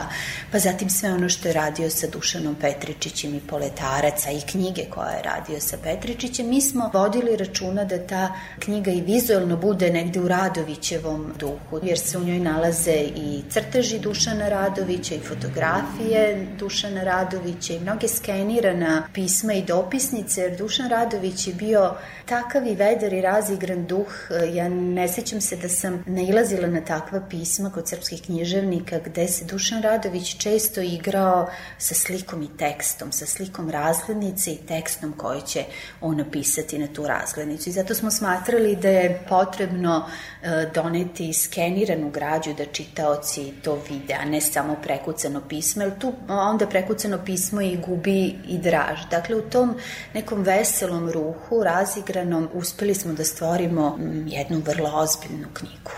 [0.53, 5.13] pa zatim sve ono što je radio sa Dušanom Petričićem i Poletaraca i knjige koje
[5.13, 10.21] je radio sa Petričićem, mi smo vodili računa da ta knjiga i vizualno bude negde
[10.21, 17.03] u Radovićevom duhu, jer se u njoj nalaze i crteži Dušana Radovića i fotografije Dušana
[17.03, 18.09] Radovića i mnoge
[18.91, 21.95] skenirana pisma i dopisnice, jer Dušan Radović je bio
[22.27, 24.07] takav i vedar i razigran duh,
[24.53, 29.45] ja ne sećam se da sam nailazila na takva pisma kod srpskih književnika gde se
[29.45, 35.65] Dušan Radović često igrao sa slikom i tekstom, sa slikom razglednice i tekstom koji će
[36.01, 37.69] on napisati na tu razglednicu.
[37.69, 40.07] I zato smo smatrali da je potrebno
[40.43, 46.13] e, doneti skeniranu građu da čitaoci to vide, a ne samo prekucano pismo, jer tu
[46.29, 49.07] onda prekucano pismo i gubi i draž.
[49.11, 49.77] Dakle, u tom
[50.15, 55.91] nekom veselom ruhu, razigran izabranom uspeli smo da stvorimo mm, jednu vrlo ozbiljnu knjigu.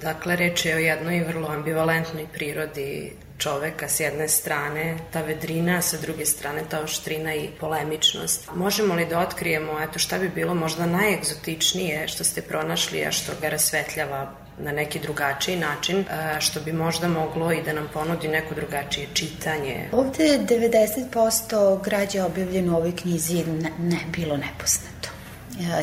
[0.00, 5.82] Dakle, reč je o jednoj vrlo ambivalentnoj prirodi čoveka s jedne strane, ta vedrina, a
[5.82, 8.50] sa druge strane ta oštrina i polemičnost.
[8.54, 13.32] Možemo li da otkrijemo, eto, šta bi bilo možda najegzotičnije što ste pronašli, a što
[13.40, 16.04] ga rasvetljava na neki drugačiji način,
[16.40, 19.88] što bi možda moglo i da nam ponudi neko drugačije čitanje.
[19.92, 24.97] Ovde 90% građa objavljeno u ovoj knjizi ne, ne bilo nepoznato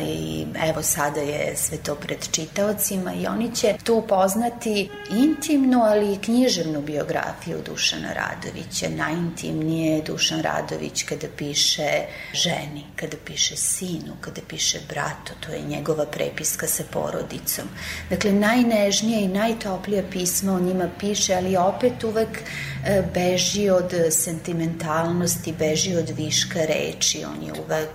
[0.02, 6.12] i evo sada je sve to pred čitaocima i oni će tu upoznati intimnu, ali
[6.12, 8.88] i književnu biografiju Dušana Radovića.
[8.96, 11.90] Najintimnije je Dušan Radović kada piše
[12.32, 17.64] ženi, kada piše sinu, kada piše bratu, to je njegova prepiska sa porodicom.
[18.10, 22.42] Dakle, najnežnije i najtoplija pisma o njima piše, ali opet uvek e,
[23.14, 27.88] beži od sentimentalnosti, beži od viška reči, on je uvek...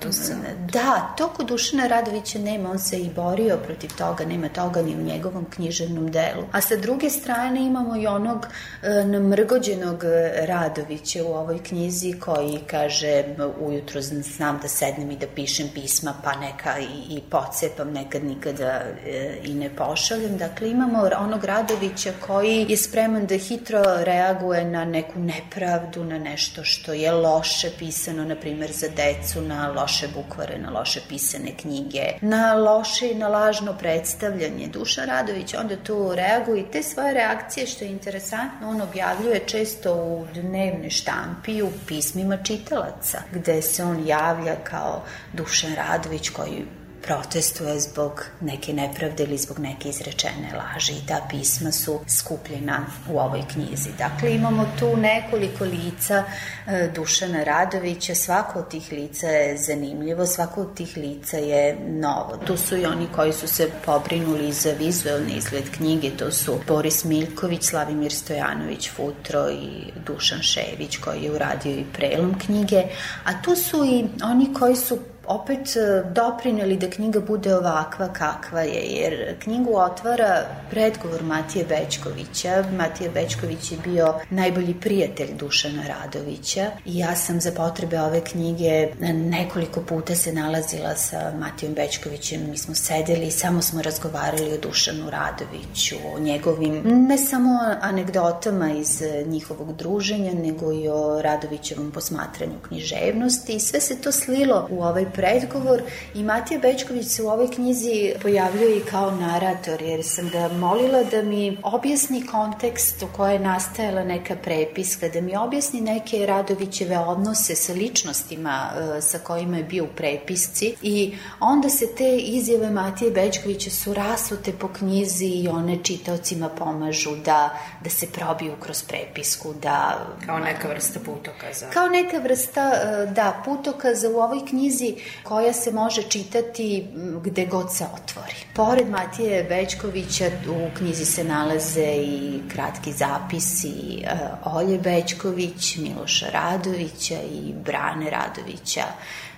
[0.73, 4.81] Da, to kod Dušana Dušana Radovića nema, on se i borio protiv toga, nema toga
[4.81, 6.43] ni u njegovom književnom delu.
[6.51, 8.47] A sa druge strane imamo i onog
[8.83, 10.03] e, namrgođenog
[10.45, 13.23] Radovića u ovoj knjizi koji kaže
[13.59, 18.81] ujutro znam da sednem i da pišem pisma pa neka i, i pocepam, nekad nikada
[19.05, 20.37] e, i ne pošaljem.
[20.37, 26.63] Dakle, imamo onog Radovića koji je spreman da hitro reaguje na neku nepravdu, na nešto
[26.63, 32.03] što je loše pisano, na primjer za decu, na loše bukvare, na loše pisane knjige,
[32.21, 34.67] na loše i na lažno predstavljanje.
[34.67, 39.93] Duša Radović onda tu reaguje i te svoje reakcije, što je interesantno, on objavljuje često
[39.93, 45.03] u dnevne štampi, u pismima čitalaca, gde se on javlja kao
[45.33, 46.65] Dušan Radović koji
[47.03, 53.19] protestuje zbog neke nepravde ili zbog neke izrečene laži i ta pisma su skupljena u
[53.19, 53.89] ovoj knjizi.
[53.97, 56.23] Dakle, imamo tu nekoliko lica
[56.67, 62.37] e, Dušana Radovića, svako od tih lica je zanimljivo, svako od tih lica je novo.
[62.45, 67.03] Tu su i oni koji su se pobrinuli za vizualni izgled knjige, to su Boris
[67.03, 72.83] Miljković, Slavimir Stojanović Futro i Dušan Šević koji je uradio i prelom knjige,
[73.23, 74.99] a tu su i oni koji su
[75.35, 82.63] opet e, doprineli da knjiga bude ovakva kakva je, jer knjigu otvara predgovor Matije Bečkovića.
[82.77, 88.87] Matije Bečković je bio najbolji prijatelj Dušana Radovića i ja sam za potrebe ove knjige
[89.13, 94.57] nekoliko puta se nalazila sa Matijom Bečkovićem, mi smo sedeli i samo smo razgovarali o
[94.57, 102.59] Dušanu Radoviću, o njegovim ne samo anegdotama iz njihovog druženja, nego i o Radovićevom posmatranju
[102.67, 105.81] književnosti i sve se to slilo u ovaj predgovor
[106.15, 111.03] i Matija Bečković se u ovoj knjizi pojavljuje i kao narator, jer sam ga molila
[111.03, 116.99] da mi objasni kontekst u kojoj je nastajala neka prepiska, da mi objasni neke Radovićeve
[116.99, 122.69] odnose sa ličnostima e, sa kojima je bio u prepisci i onda se te izjave
[122.69, 128.83] Matije Bečkovića su rasute po knjizi i one čitaocima pomažu da, da se probiju kroz
[128.83, 130.07] prepisku, da...
[130.25, 131.69] Kao neka vrsta putokaza.
[131.73, 136.87] Kao neka vrsta, e, da, putokaza u ovoj knjizi koja se može čitati
[137.23, 138.35] gde god se otvori.
[138.53, 147.17] Pored Matije Bečkovića u knjizi se nalaze i kratki zapisi e, Olje Bečković, Miloša Radovića
[147.31, 148.83] i Brane Radovića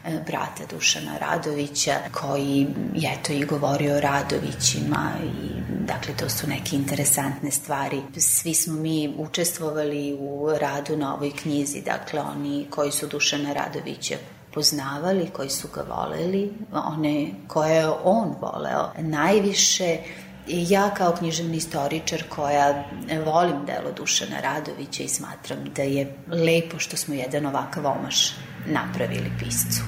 [0.06, 6.48] e, brata Dušana Radovića, koji je to i govorio o Radovićima i dakle to su
[6.48, 8.02] neke interesantne stvari.
[8.18, 14.16] Svi smo mi učestvovali u radu na ovoj knjizi, dakle oni koji su Dušana Radovića
[14.54, 19.98] poznavali, koji su ga voleli, one koje je on voleo najviše
[20.48, 22.84] ja kao književni istoričar koja
[23.26, 28.36] volim delo Dušana Radovića i smatram da je lepo što smo jedan ovakav omaš
[28.66, 29.82] napravili piscu.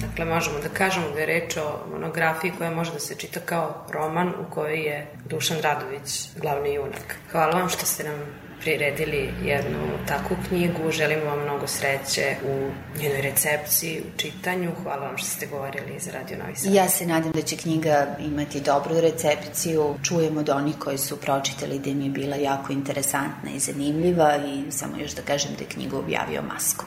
[0.00, 3.86] Dakle, možemo da kažemo da je reč o monografiji koja može da se čita kao
[3.92, 7.16] roman u kojoj je Dušan Radović glavni junak.
[7.32, 9.78] Hvala vam što ste nam priredili jednu
[10.08, 10.90] takvu knjigu.
[10.90, 14.72] Želimo vam mnogo sreće u njenoj recepciji, u čitanju.
[14.82, 16.74] Hvala vam što ste govorili za Radio Novi Sad.
[16.74, 19.94] Ja se nadam da će knjiga imati dobru recepciju.
[20.02, 24.72] Čujemo od onih koji su pročitali da im je bila jako interesantna i zanimljiva i
[24.72, 26.84] samo još da kažem da je knjigu objavio Masko.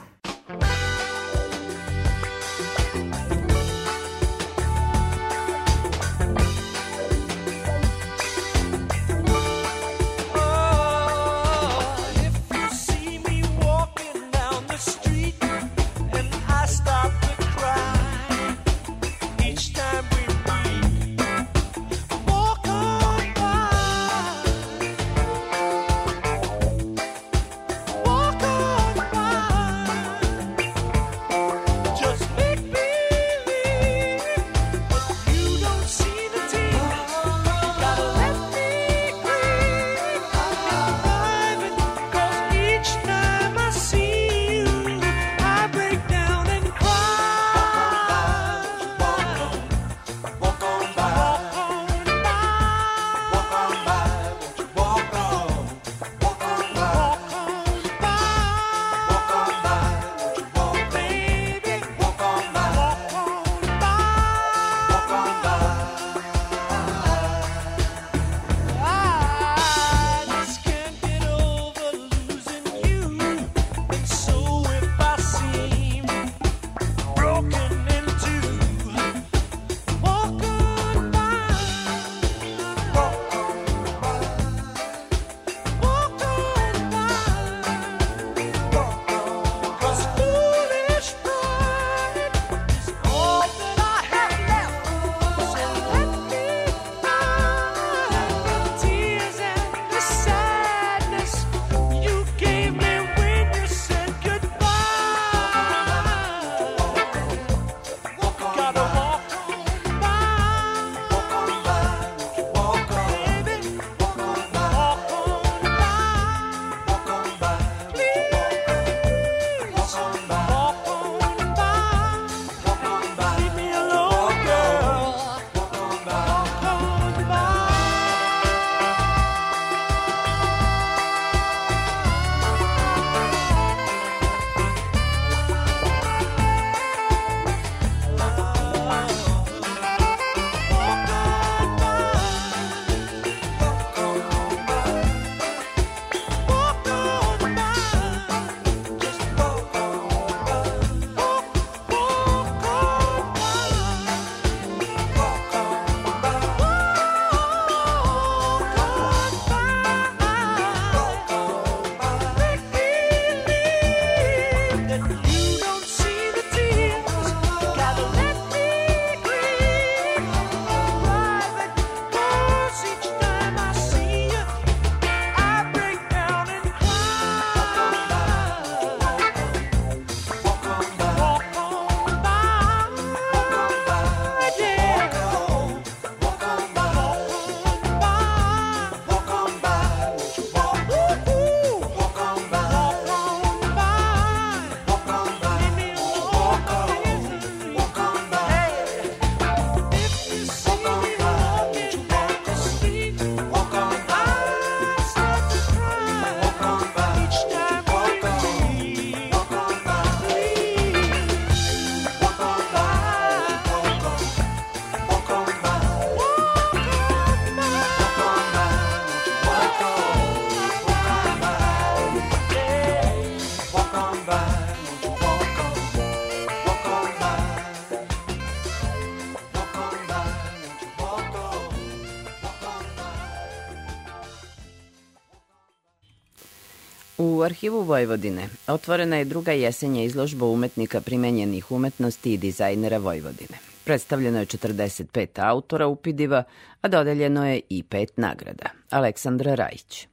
[237.22, 243.58] U arhivu Vojvodine otvorena je druga jesenja izložba umetnika primenjenih umetnosti i dizajnera Vojvodine.
[243.84, 246.42] Predstavljeno je 45 autora upidiva,
[246.80, 248.66] a dodeljeno je i pet nagrada.
[248.90, 250.08] Aleksandra Rajić.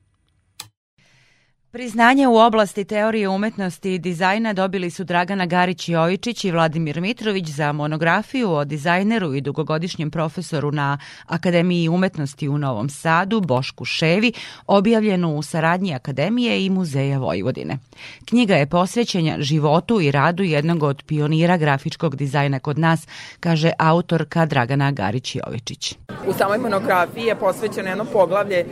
[1.72, 7.72] Priznanje u oblasti teorije umetnosti i dizajna dobili su Dragana Garić-Jovičić i Vladimir Mitrović za
[7.72, 14.34] monografiju o dizajneru i dugogodišnjem profesoru na Akademiji umetnosti u Novom Sadu, Bošku Ševi,
[14.68, 17.78] objavljenu u saradnji Akademije i Muzeja Vojvodine.
[18.26, 23.08] Knjiga je posvećenja životu i radu jednog od pionira grafičkog dizajna kod nas,
[23.40, 25.96] kaže autorka Dragana Garić-Jovičić.
[26.28, 28.66] U samoj monografiji je posvećeno jedno poglavlje e,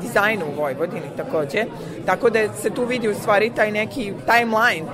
[0.00, 1.64] dizajnu u Vojvodini takođe,
[2.06, 4.86] tako da se tu vidi u stvari taj neki timeline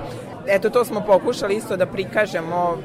[0.47, 2.77] Eto, to smo pokušali isto da prikažemo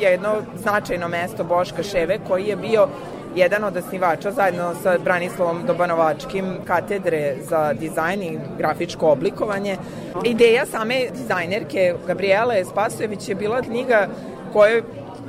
[0.00, 2.88] jedno značajno mesto Boška Ševe koji je bio
[3.36, 9.76] jedan od osnivača zajedno sa Branislavom Dobanovačkim katedre za dizajn i grafičko oblikovanje.
[10.24, 14.08] Ideja same dizajnerke Gabriele Spasojević je bila knjiga
[14.52, 14.82] koje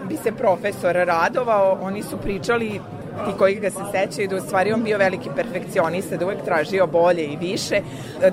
[0.07, 1.78] bi se profesor radovao.
[1.82, 2.82] Oni su pričali
[3.26, 6.88] ti koji ga se sećaju da u stvari on bio veliki perfekcionista, da uvek tražio
[6.88, 7.82] bolje i više,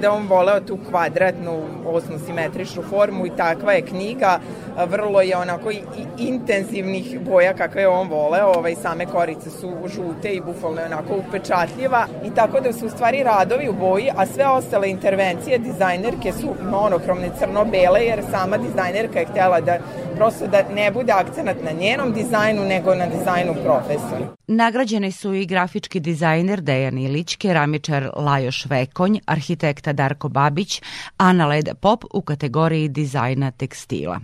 [0.00, 4.40] da on voleo tu kvadratnu, osnu simetričnu formu i takva je knjiga,
[4.86, 9.72] vrlo je onako i, i intenzivnih boja kakve je on voleo, ovaj, same korice su
[9.86, 14.10] žute i bufalno je onako upečatljiva i tako da su u stvari radovi u boji,
[14.16, 19.78] a sve ostale intervencije dizajnerke su monokromne crno-bele jer sama dizajnerka je htela da
[20.16, 24.26] prosto da ne bude akcenat na njenom dizajnu nego na dizajnu profesora.
[24.46, 30.82] Nagrađeni su i grafički dizajner Dejan Ilić, keramičar Lajoš Vekonj, arhitekta Darko Babić,
[31.16, 34.20] Ana Leda Pop u kategoriji dizajna tekstila.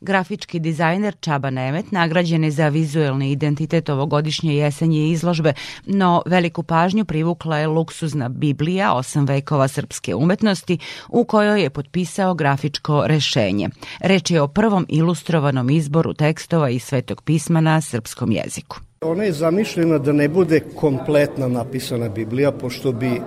[0.00, 5.52] Grafički dizajner Čaba Nemet nagrađen je za vizuelni identitet ovogodišnje jesenje izložbe,
[5.86, 12.34] no veliku pažnju privukla je luksuzna Biblija osam vekova srpske umetnosti u kojoj je potpisao
[12.34, 13.68] grafičko rešenje.
[14.00, 18.91] Reč je o prvom ilustrovanom izboru tekstova iz Svetog pisma na srpskom jeziku.
[19.02, 23.20] Ona je zamišljena da ne bude kompletna napisana Biblija, pošto bi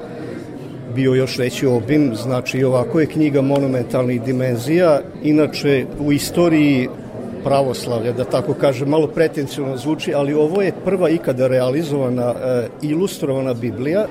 [0.96, 6.90] bio još veći obim, znači ovako je knjiga monumentalnih dimenzija, inače u istoriji
[7.44, 13.54] pravoslavlja, da tako kažem, malo pretencijno zvuči, ali ovo je prva ikada realizovana e, ilustrovana
[13.54, 14.08] Biblija,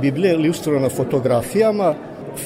[0.00, 1.94] Biblija je ilustrovana fotografijama,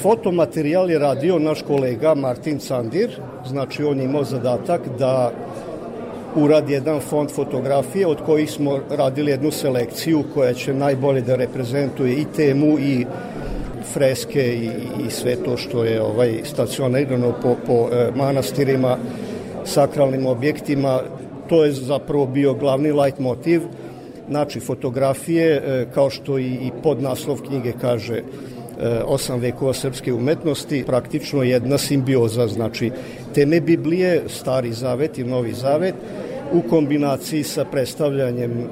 [0.01, 5.31] fotomaterijal je radio naš kolega Martin Candir, znači on je imao zadatak da
[6.37, 12.13] uradi jedan fond fotografije od kojih smo radili jednu selekciju koja će najbolje da reprezentuje
[12.13, 13.05] i temu i
[13.93, 14.69] freske i,
[15.07, 18.97] i sve to što je ovaj stacionirano po, po e, manastirima,
[19.65, 20.99] sakralnim objektima.
[21.49, 23.61] To je zapravo bio glavni light motiv.
[24.29, 28.23] Znači, fotografije, e, kao što i, i podnaslov knjige kaže, e,
[29.05, 32.91] osam vekova srpske umetnosti, praktično jedna simbioza, znači
[33.33, 35.95] teme Biblije, Stari Zavet i Novi Zavet,
[36.53, 38.67] u kombinaciji sa predstavljanjem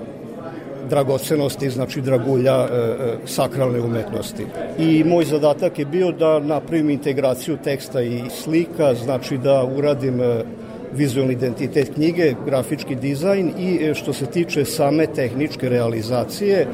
[0.90, 4.46] dragocenosti, znači dragulja e, e, sakralne umetnosti.
[4.80, 10.44] I moj zadatak je bio da napravim integraciju teksta i slika, znači da uradim e,
[10.94, 16.68] vizualni identitet knjige, grafički dizajn i što se tiče same tehničke realizacije,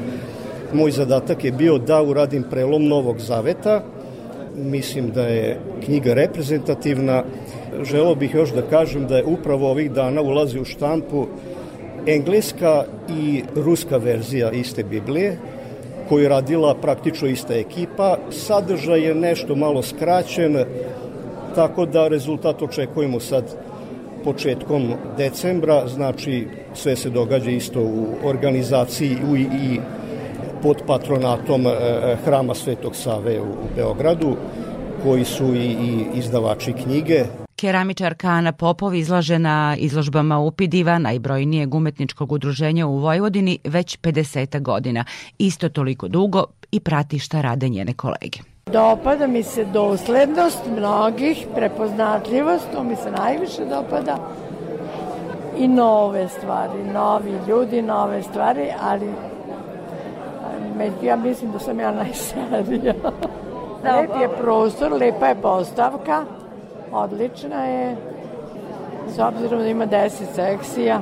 [0.72, 3.82] moj zadatak je bio da uradim prelom Novog Zaveta.
[4.56, 7.24] Mislim da je knjiga reprezentativna.
[7.82, 11.26] Želeo bih još da kažem da je upravo ovih dana ulazi u štampu
[12.06, 15.38] engleska i ruska verzija iste Biblije,
[16.08, 18.16] koju je radila praktično ista ekipa.
[18.30, 20.64] Sadržaj je nešto malo skraćen,
[21.54, 23.44] tako da rezultat očekujemo sad
[24.24, 29.80] početkom decembra, znači sve se događa isto u organizaciji u, i
[30.62, 34.36] pod patronatom e, e, Hrama Svetog Save u Beogradu,
[35.02, 37.24] koji su i, i izdavači knjige,
[37.62, 45.04] Keramičarka Ana Popov izlaže na izložbama Upidiva, najbrojnijeg umetničkog udruženja u Vojvodini, već 50 godina.
[45.38, 48.38] Isto toliko dugo i prati šta rade njene kolege.
[48.66, 54.18] Dopada mi se doslednost mnogih, prepoznatljivost, to mi se najviše dopada
[55.58, 59.06] i nove stvari, novi ljudi, nove stvari, ali
[61.02, 62.94] ja mislim da sam ja najstarija.
[63.84, 66.24] Lep je prostor, lepa je postavka,
[66.92, 67.96] odlična je,
[69.08, 71.00] s obzirom da ima 10 sekcija.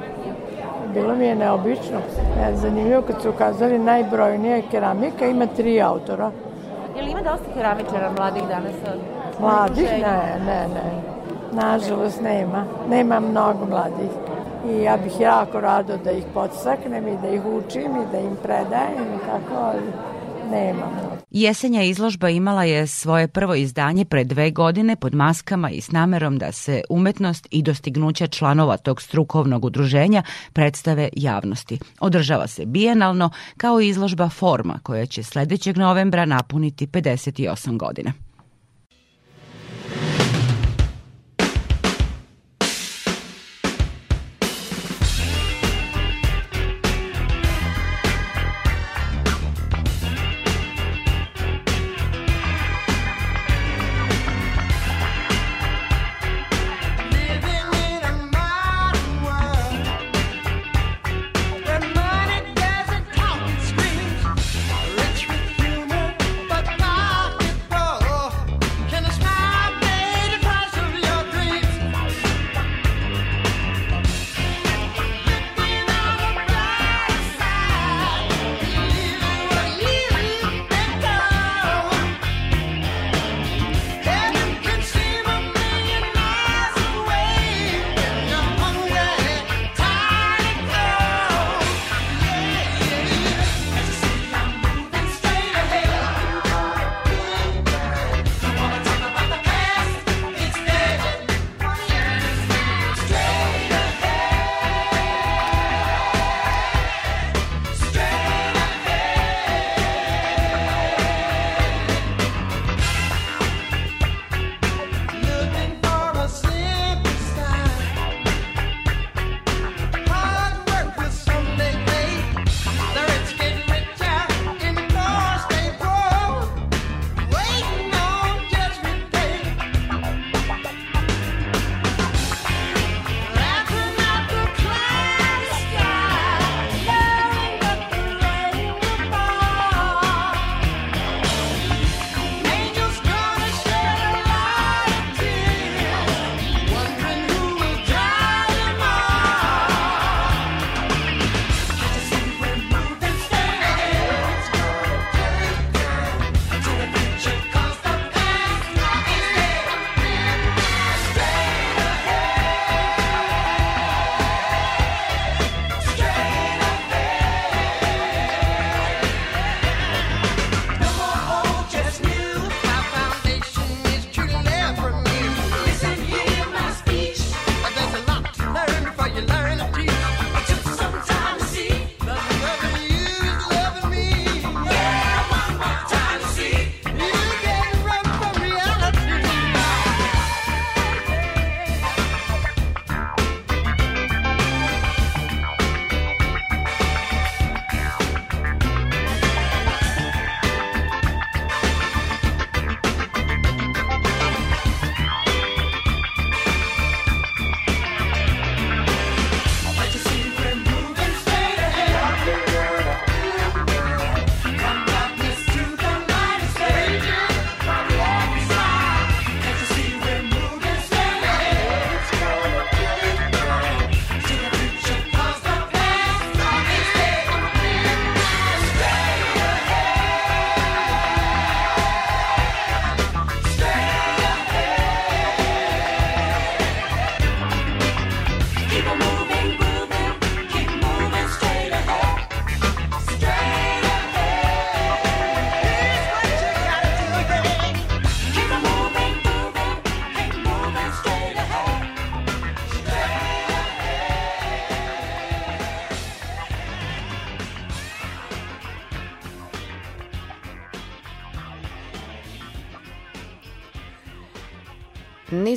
[0.95, 1.99] Bilo mi je neobično.
[2.41, 6.31] Ja, zanimljivo kad su ukazali najbrojnije keramika, ima tri autora.
[6.97, 8.73] Je li ima dosta keramičara mladih danas?
[9.41, 9.91] Mladih?
[9.93, 11.11] Ne, ne, ne.
[11.53, 12.65] Nažalost nema.
[12.89, 14.11] Nema mnogo mladih.
[14.69, 18.37] I ja bih jako rado da ih podstaknem i da ih učim i da im
[18.43, 19.93] predajem i tako, ali
[20.51, 21.20] nema mnogo.
[21.31, 26.39] Jesenja izložba imala je svoje prvo izdanje pre dve godine pod maskama i s namerom
[26.39, 30.23] da se umetnost i dostignuća članova tog strukovnog udruženja
[30.53, 31.79] predstave javnosti.
[32.01, 38.13] Održava se bijenalno kao izložba Forma koja će sledećeg novembra napuniti 58 godina.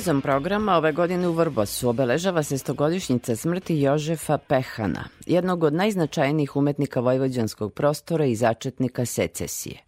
[0.04, 6.56] Nizom programa ove godine u Vrbosu obeležava se stogodišnjica smrti Jožefa Pehana, jednog od najznačajnijih
[6.56, 9.78] umetnika vojvođanskog prostora i začetnika secesije.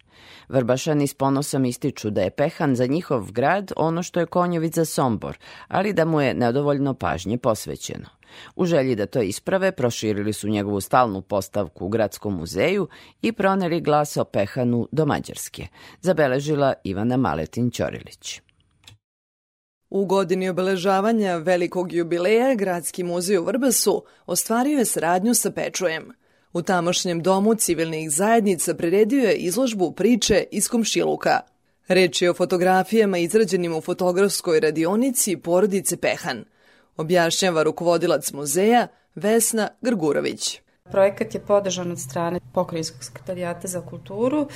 [0.49, 4.85] Vrbašani s ponosom ističu da je Pehan za njihov grad ono što je Konjović za
[4.85, 5.37] Sombor,
[5.67, 8.09] ali da mu je nedovoljno pažnje posvećeno.
[8.55, 12.87] U želji da to isprave, proširili su njegovu stalnu postavku u Gradskom muzeju
[13.21, 15.67] i proneli glas o Pehanu do Mađarske,
[16.01, 18.46] zabeležila Ivana Maletin-Ćorilić.
[19.89, 26.11] U godini obeležavanja velikog jubileja Gradski muzej u Vrbasu ostvario je saradnju sa Pečujem.
[26.53, 31.39] U tamošnjem domu civilnih zajednica priredio je izložbu priče iz komšiluka.
[31.87, 36.45] Reč je o fotografijama izrađenim u fotografskoj radionici porodice Pehan.
[36.97, 40.59] Objašnjava rukovodilac muzeja Vesna Grgurović.
[40.91, 44.47] Projekat je podržan od strane Pokrajinskog sekretarijata za kulturu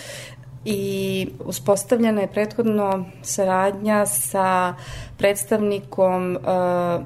[0.66, 4.76] i uspostavljena je prethodno saradnja sa
[5.22, 6.42] predstavnikom uh,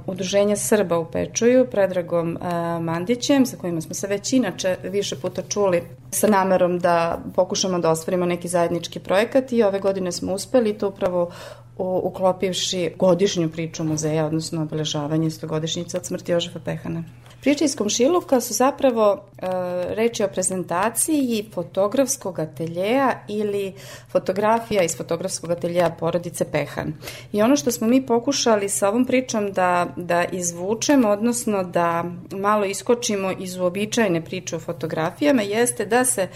[0.07, 5.41] Udruženja Srba u Pečuju, Predragom uh, Mandićem, sa kojima smo se već inače više puta
[5.41, 10.78] čuli sa namerom da pokušamo da ostvarimo neki zajednički projekat i ove godine smo uspeli
[10.78, 11.32] to upravo
[11.78, 17.03] uklopivši godišnju priču muzeja, odnosno obeležavanje stogodišnjice od smrti Jožefa Pehana.
[17.45, 19.47] Priče iz Komšiluka su zapravo e,
[19.95, 23.74] reči o prezentaciji fotografskog ateljeja ili
[24.11, 26.93] fotografija iz fotografskog ateljeja porodice Pehan.
[27.32, 32.66] I ono što smo mi pokušali sa ovom pričom da, da izvučemo, odnosno da malo
[32.66, 36.28] iskočimo iz uobičajene priče o fotografijama, jeste da se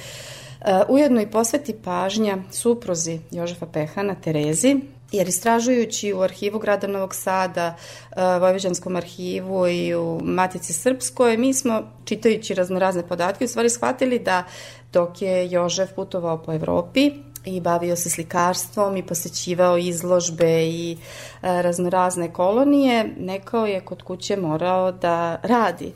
[0.59, 4.75] Uh, ujedno i posveti pažnja supruzi Jožefa Pehana, Terezi,
[5.11, 7.75] jer istražujući u arhivu grada Novog Sada,
[8.11, 13.69] uh, Vojvođanskom arhivu i u Matici Srpskoj, mi smo, čitajući razne razne podatke, u stvari
[13.69, 14.43] shvatili da
[14.93, 17.11] dok je Jožef putovao po Evropi,
[17.55, 20.97] i bavio se slikarstvom i posećivao izložbe i
[21.41, 25.93] e, raznorazne kolonije, nekao je kod kuće morao da radi.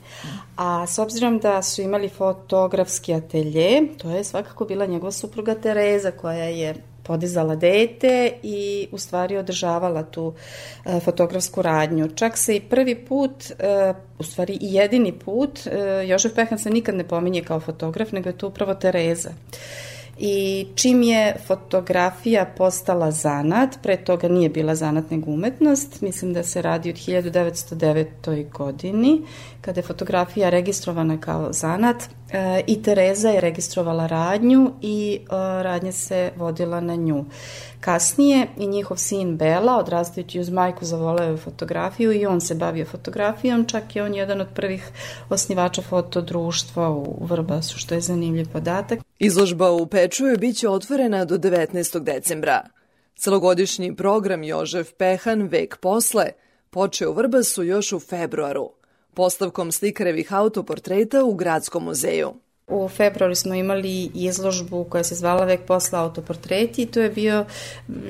[0.56, 6.10] A s obzirom da su imali fotografski atelje, to je svakako bila njegova supruga Tereza
[6.10, 10.34] koja je podizala dete i u stvari održavala tu
[10.84, 12.08] e, fotografsku radnju.
[12.14, 15.60] Čak se i prvi put, e, u stvari i jedini put,
[16.06, 19.30] Jožef Pehan se nikad ne pominje kao fotograf, nego je to upravo Tereza.
[20.18, 26.42] I čim je fotografija postala zanat, pre toga nije bila zanat nego umetnost, mislim da
[26.42, 28.50] se radi od 1909.
[28.50, 29.22] godini,
[29.64, 31.96] kada je fotografija registrovana kao zanat
[32.30, 35.26] e, i Tereza je registrovala radnju i e,
[35.62, 37.24] radnja se vodila na nju.
[37.80, 42.86] Kasnije i njihov sin Bela, odrastajući uz majku, zavoleo je fotografiju i on se bavio
[42.86, 44.88] fotografijom, čak je on jedan od prvih
[45.30, 48.98] osnivača fotodruštva u Vrbasu, što je zanimljiv podatak.
[49.18, 52.00] Izložba u Pečuju biće otvorena do 19.
[52.00, 52.62] decembra.
[53.16, 56.26] Celogodišnji program Jožef Pehan Vek posle
[56.70, 58.70] počeo u Vrbasu još u februaru,
[59.14, 62.34] postavkom slikarevih autoportreta u Gradskom muzeju.
[62.66, 67.44] U februaru smo imali izložbu koja se zvala Vek posla autoportreti i to je bio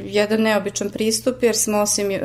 [0.05, 2.20] jedan neobičan pristup jer smo osim e,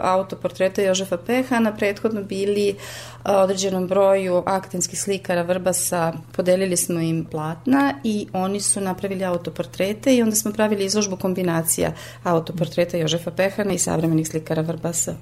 [0.00, 2.76] autoportreta Jožefa Pehana prethodno bili
[3.24, 10.22] određenom broju aktenskih slikara Vrbasa, podelili smo im platna i oni su napravili autoportrete i
[10.22, 15.14] onda smo pravili izložbu kombinacija autoportreta Jožefa Pehana i savremenih slikara Vrbasa.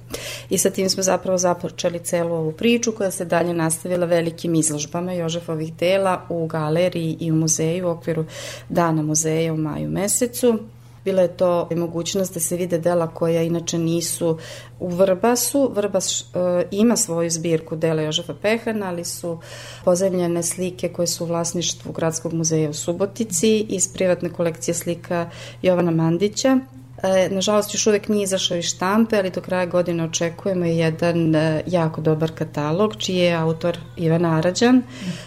[0.49, 5.13] I sa tim smo zapravo započeli celu ovu priču koja se dalje nastavila velikim izložbama
[5.13, 8.25] Jožefovih dela u galeriji i u muzeju u okviru
[8.69, 10.59] Dana muzeja u maju mesecu.
[11.05, 14.37] Bila je to mogućnost da se vide dela koja inače nisu
[14.79, 15.71] u Vrbasu.
[15.75, 16.25] Vrbas e,
[16.71, 19.39] ima svoju zbirku dela Jožefa Pehana, ali su
[19.85, 25.29] pozemljene slike koje su u vlasništvu Gradskog muzeja u Subotici iz privatne kolekcije slika
[25.61, 26.59] Jovana Mandića
[27.03, 31.63] E, nažalost, još uvek nije izašao iz štampe, ali do kraja godine očekujemo jedan e,
[31.67, 34.83] jako dobar katalog, čiji je autor Ivan Arađan, mm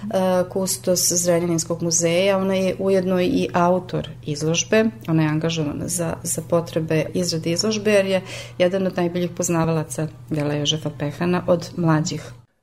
[0.08, 0.48] -hmm.
[0.48, 2.38] kustos Zrenjaninskog muzeja.
[2.38, 4.84] Ona je ujedno i autor izložbe.
[5.08, 8.22] Ona je angažovana za, za potrebe izrade izložbe, jer je
[8.58, 12.22] jedan od najboljih poznavalaca dela Jožefa Pehana od mlađih.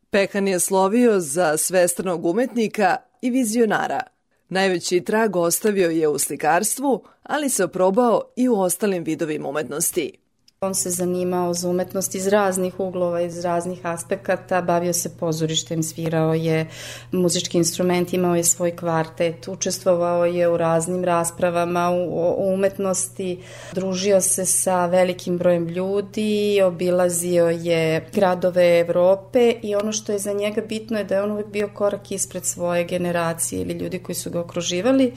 [0.09, 3.99] Pehan je slovio za svestranog umetnika i vizionara–
[4.53, 10.22] Najveći trag ostavio je u slikarstvu, ali se oprobao i u ostalim vidovima umetnosti.
[10.63, 16.33] On se zanimao za umetnost iz raznih uglova, iz raznih aspekata, bavio se pozorištem, svirao
[16.33, 16.67] je
[17.11, 23.39] muzički instrument, imao je svoj kvartet, učestvovao je u raznim raspravama o umetnosti,
[23.73, 30.33] družio se sa velikim brojem ljudi, obilazio je gradove Evrope i ono što je za
[30.33, 34.15] njega bitno je da je on uvek bio korak ispred svoje generacije ili ljudi koji
[34.15, 35.13] su ga okruživali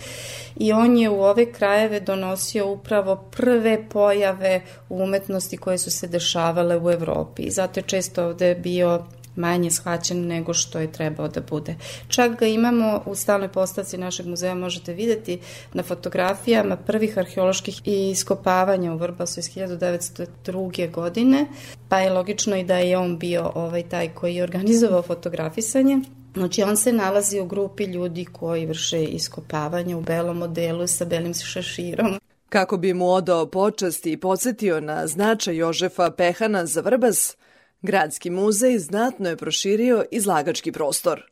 [0.56, 6.06] i on je u ove krajeve donosio upravo prve pojave u umetnosti koje su se
[6.06, 9.04] dešavale u Evropi i zato je često ovde bio
[9.36, 11.74] manje shvaćen nego što je trebao da bude.
[12.08, 15.38] Čak ga imamo u stalnoj postavci našeg muzeja, možete videti
[15.72, 20.90] na fotografijama prvih arheoloških iskopavanja u Vrbasu iz 1902.
[20.90, 21.46] godine,
[21.88, 26.00] pa je logično i da je on bio ovaj taj koji je organizovao fotografisanje.
[26.34, 31.34] Znači, on se nalazi u grupi ljudi koji vrše iskopavanje u belom modelu sa belim
[31.34, 32.18] šeširom.
[32.48, 37.36] Kako bi mu odao počast i podsjetio na značaj Jožefa Pehana za Vrbas,
[37.82, 41.22] Gradski muzej znatno je proširio izlagački prostor.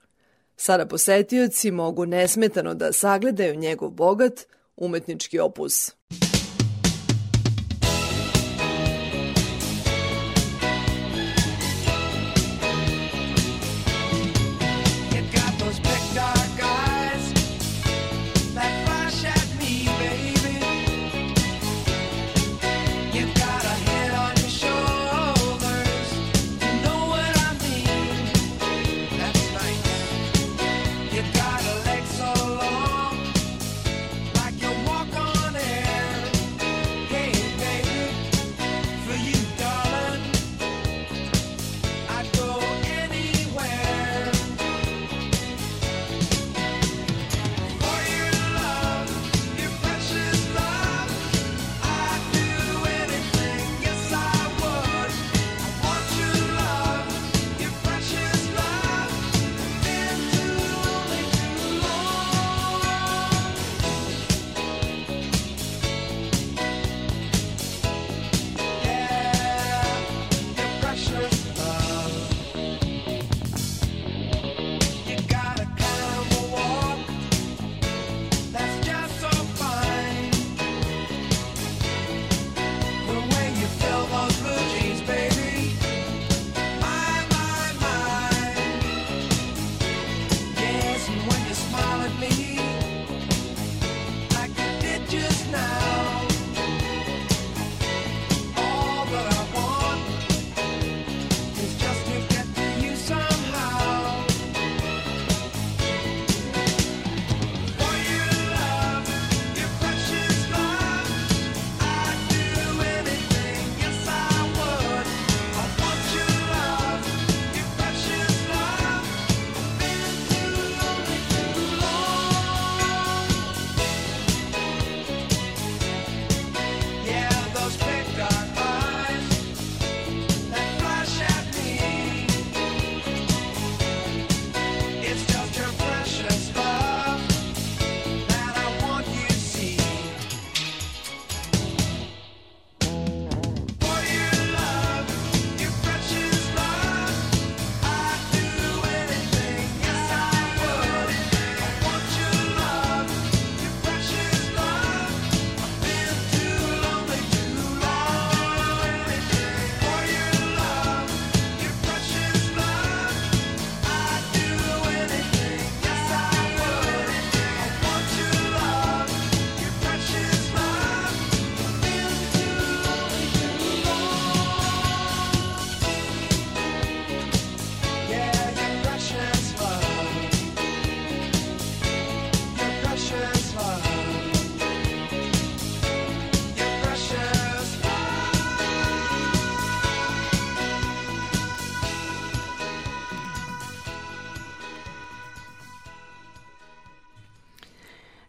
[0.56, 4.46] Sada posetioci mogu nesmetano da sagledaju njegov bogat
[4.76, 5.92] umetnički opus.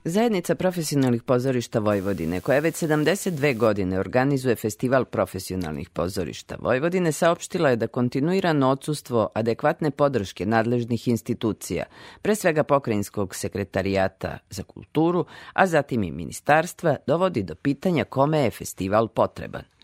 [0.07, 7.75] Zajednica profesionalnih pozorišta Vojvodine, koja već 72 godine organizuje festival profesionalnih pozorišta Vojvodine, saopštila je
[7.75, 11.85] da kontinuirano odsustvo adekvatne podrške nadležnih institucija,
[12.21, 18.51] pre svega pokrajinskog sekretarijata za kulturu, a zatim i ministarstva, dovodi do pitanja kome je
[18.51, 19.74] festival potreban.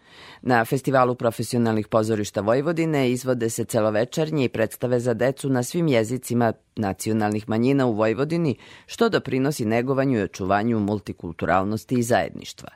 [0.42, 6.54] Na Festivalu profesionalnih pozorišta Vojvodine izvode se celovečernje i predstave za decu na svim jezicima
[6.76, 8.56] nacionalnih manjina u Vojvodini,
[8.86, 12.70] što doprinosi negovanju i očuvanju multikulturalnosti i zajedništva.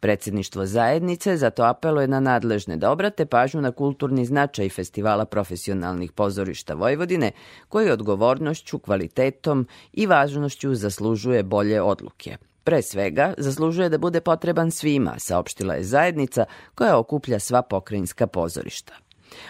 [0.00, 6.74] Predsedništvo zajednice zato apeluje na nadležne da obrate pažnju na kulturni značaj Festivala profesionalnih pozorišta
[6.74, 7.30] Vojvodine,
[7.68, 12.36] koji odgovornošću, kvalitetom i važnošću zaslužuje bolje odluke.
[12.64, 18.92] Pre svega, zaslužuje da bude potreban svima, saopštila je zajednica koja okuplja sva pokrajinska pozorišta.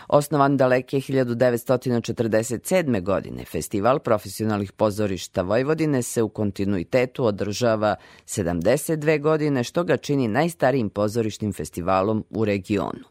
[0.08, 3.02] Osnovan daleke 1947.
[3.02, 7.96] godine, Festival profesionalnih pozorišta Vojvodine se u kontinuitetu održava
[8.26, 13.04] 72 godine, što ga čini najstarijim pozorišnim festivalom u regionu.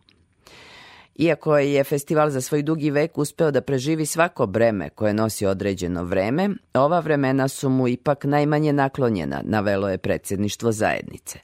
[1.19, 6.03] Iako je festival za svoj dugi vek uspeo da preživi svako breme koje nosi određeno
[6.03, 11.39] vreme, ova vremena su mu ipak najmanje naklonjena, navelo je predsedništvo zajednice.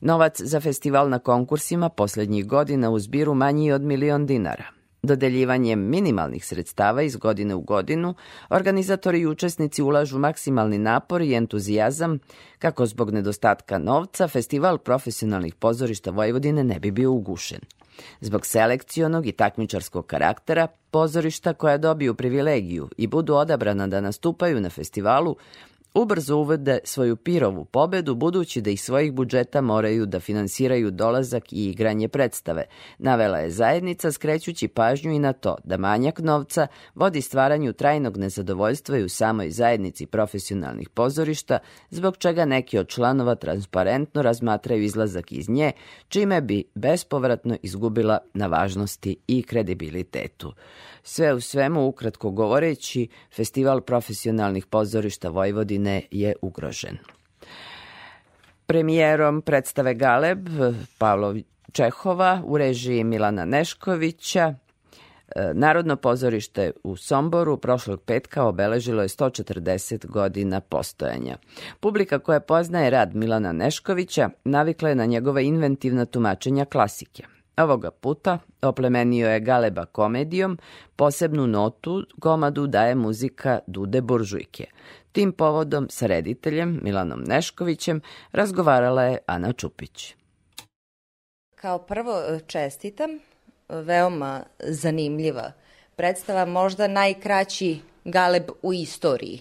[0.00, 4.75] Novac za festival na konkursima poslednjih godina u zbiru manji od milion dinara.
[5.06, 8.14] Dodeljivanjem minimalnih sredstava iz godine u godinu,
[8.50, 12.18] organizatori i učesnici ulažu maksimalni napor i entuzijazam
[12.58, 17.60] kako zbog nedostatka novca festival profesionalnih pozorišta Vojvodine ne bi bio ugušen.
[18.20, 24.70] Zbog selekcionog i takmičarskog karaktera, pozorišta koja dobiju privilegiju i budu odabrana da nastupaju na
[24.70, 25.36] festivalu
[25.96, 31.70] ubrzo uvede svoju pirovu pobedu budući da ih svojih budžeta moraju da finansiraju dolazak i
[31.70, 32.64] igranje predstave.
[32.98, 38.98] Navela je zajednica skrećući pažnju i na to da manjak novca vodi stvaranju trajnog nezadovoljstva
[38.98, 41.58] i u samoj zajednici profesionalnih pozorišta,
[41.90, 45.72] zbog čega neki od članova transparentno razmatraju izlazak iz nje,
[46.08, 50.52] čime bi bespovratno izgubila na važnosti i kredibilitetu.
[51.02, 56.98] Sve u svemu, ukratko govoreći, Festival profesionalnih pozorišta Vojvodine je ugrožen.
[58.66, 60.48] Premijerom predstave Galeb
[60.98, 61.34] Pavlo
[61.72, 64.54] Čehova u režiji Milana Neškovića
[65.36, 71.36] e, Narodno pozorište u Somboru prošlog petka obeležilo je 140 godina postojanja.
[71.80, 77.35] Publika koja poznaje rad Milana Neškovića navikla je na njegove inventivna tumačenja klasike.
[77.56, 80.58] Ovoga puta oplemenio je Galeba komedijom,
[80.96, 84.64] posebnu notu komadu daje muzika Dude Buržujke.
[85.12, 88.00] Tim povodom sa rediteljem Milanom Neškovićem
[88.32, 90.14] razgovarala je Ana Čupić.
[91.54, 93.10] Kao prvo čestitam,
[93.68, 95.52] veoma zanimljiva
[95.96, 99.40] predstava, možda najkraći Galeb u istoriji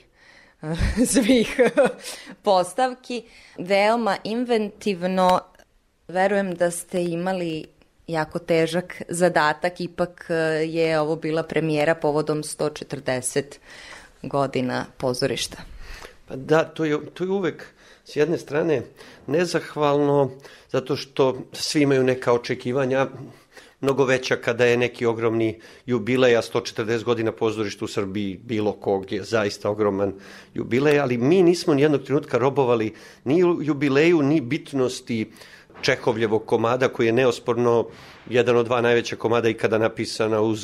[1.13, 1.59] svih
[2.43, 3.23] postavki.
[3.57, 5.39] Veoma inventivno,
[6.07, 7.74] verujem da ste imali
[8.07, 10.33] jako težak zadatak, ipak e,
[10.65, 13.43] je ovo bila premijera povodom 140
[14.23, 15.57] godina pozorišta.
[16.27, 17.65] Pa da, to je, to je uvek
[18.05, 18.81] s jedne strane
[19.27, 20.31] nezahvalno,
[20.71, 23.07] zato što svi imaju neka očekivanja,
[23.81, 29.11] mnogo veća kada je neki ogromni jubilej, a 140 godina pozorišta u Srbiji bilo kog
[29.11, 30.13] je zaista ogroman
[30.53, 37.07] jubilej, ali mi nismo nijednog trenutka robovali ni jubileju, ni bitnosti uh, Čehovljevog komada koji
[37.07, 37.87] je neosporno
[38.29, 40.59] jedan od dva najveća komada ikada napisana uz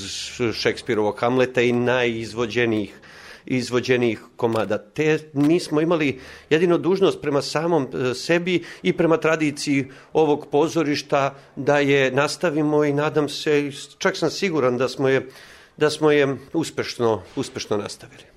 [0.54, 3.00] Šekspirovog Hamleta i najizvođenijih
[3.46, 4.78] izvođenih komada.
[4.78, 6.20] Te mi smo imali
[6.50, 12.94] jedino dužnost prema samom e, sebi i prema tradiciji ovog pozorišta da je nastavimo i
[12.94, 15.30] nadam se, čak sam siguran da smo je,
[15.78, 18.31] da smo je uspešno, uspešno nastavili.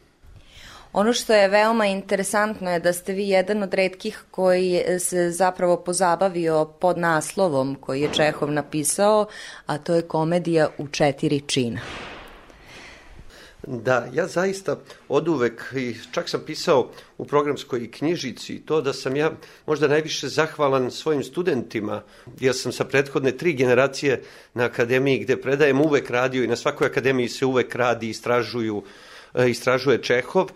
[0.95, 5.77] Ono što je veoma interesantno je da ste vi jedan od redkih koji se zapravo
[5.77, 9.27] pozabavio pod naslovom koji je Čehov napisao,
[9.67, 11.81] a to je komedija u četiri čina.
[13.67, 14.77] Da, ja zaista
[15.09, 19.31] od uvek, i čak sam pisao u programskoj knjižici to da sam ja
[19.67, 22.03] možda najviše zahvalan svojim studentima,
[22.41, 24.23] jer sam sa prethodne tri generacije
[24.55, 28.83] na akademiji gde predajem uvek radio i na svakoj akademiji se uvek radi, istražuju,
[29.35, 30.51] e, istražuje Čehov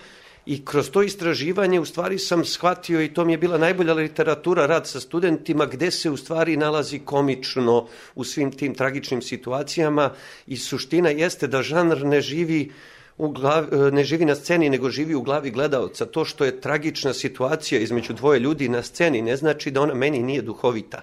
[0.49, 4.67] I kroz to istraživanje u stvari sam shvatio i to mi je bila najbolja literatura,
[4.67, 10.11] rad sa studentima, gde se u stvari nalazi komično u svim tim tragičnim situacijama.
[10.47, 12.73] I suština jeste da žanr ne živi
[13.19, 16.07] u glavi, ne živi na sceni, nego živi u glavi gledaoca.
[16.07, 20.23] To što je tragična situacija između dvoje ljudi na sceni ne znači da ona meni
[20.23, 21.03] nije duhovita.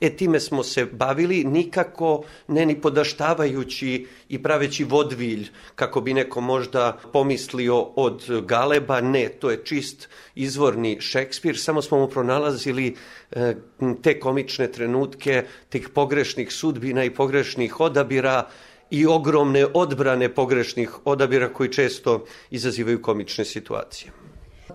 [0.00, 6.40] E, time smo se bavili nikako ne ni podaštavajući i praveći vodvilj, kako bi neko
[6.40, 9.00] možda pomislio od Galeba.
[9.00, 12.96] Ne, to je čist izvorni Šekspir, samo smo mu pronalazili
[13.30, 13.54] e,
[14.02, 18.48] te komične trenutke, tih pogrešnih sudbina i pogrešnih odabira,
[18.90, 24.12] i ogromne odbrane pogrešnih odabira koji često izazivaju komične situacije.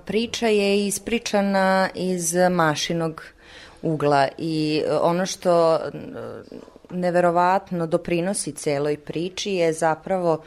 [0.05, 3.23] Priča je ispričana iz mašinog
[3.81, 5.79] ugla i ono što
[6.89, 10.43] neverovatno doprinosi celoj priči je zapravo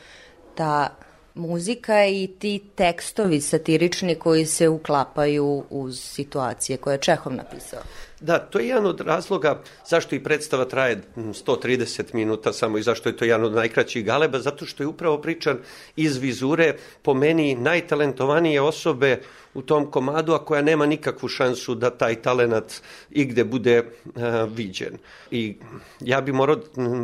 [0.54, 1.03] ta
[1.34, 7.80] muzika i ti tekstovi satirični koji se uklapaju uz situacije koje je Čehov napisao.
[8.20, 13.08] Da, to je jedan od razloga zašto i predstava traje 130 minuta samo i zašto
[13.08, 15.58] je to jedan od najkraćih galeba, zato što je upravo pričan
[15.96, 19.20] iz vizure po meni najtalentovanije osobe
[19.54, 24.12] u tom komadu, a koja nema nikakvu šansu da taj talenat igde bude uh,
[24.56, 24.98] viđen.
[25.30, 25.56] I
[26.00, 26.56] ja bi morao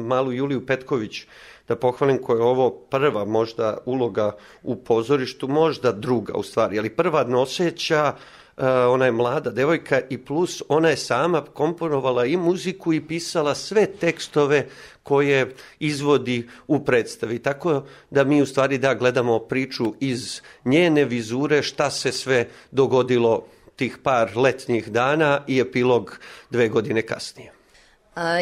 [0.07, 1.27] malu Juliju Petković
[1.71, 4.33] da pohvalim koja je ovo prva možda uloga
[4.63, 8.15] u pozorištu, možda druga u stvari, ali prva noseća
[8.57, 13.55] Uh, ona je mlada devojka i plus ona je sama komponovala i muziku i pisala
[13.55, 14.67] sve tekstove
[15.03, 17.39] koje izvodi u predstavi.
[17.39, 23.47] Tako da mi u stvari da gledamo priču iz njene vizure šta se sve dogodilo
[23.77, 26.19] tih par letnjih dana i epilog
[26.51, 27.60] dve godine kasnije.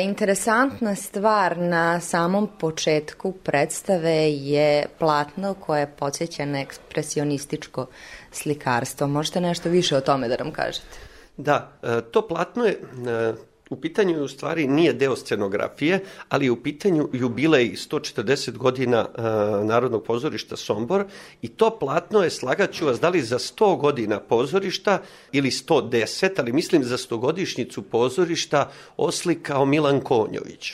[0.03, 7.87] Interesantna stvar na samom početku predstave je platno koje podsjeća na ekspresionističko
[8.33, 9.07] slikarstvo.
[9.07, 10.99] Možete nešto više o tome da nam kažete?
[11.37, 13.33] Da, e, to platno je e,
[13.71, 20.05] u pitanju u stvari nije deo scenografije, ali u pitanju jubilej 140 godina uh, Narodnog
[20.05, 21.05] pozorišta Sombor
[21.43, 26.53] i to platno je, slagaću vas, da li za 100 godina pozorišta ili 110, ali
[26.53, 30.73] mislim za 100-godišnjicu pozorišta oslikao Milan Konjović.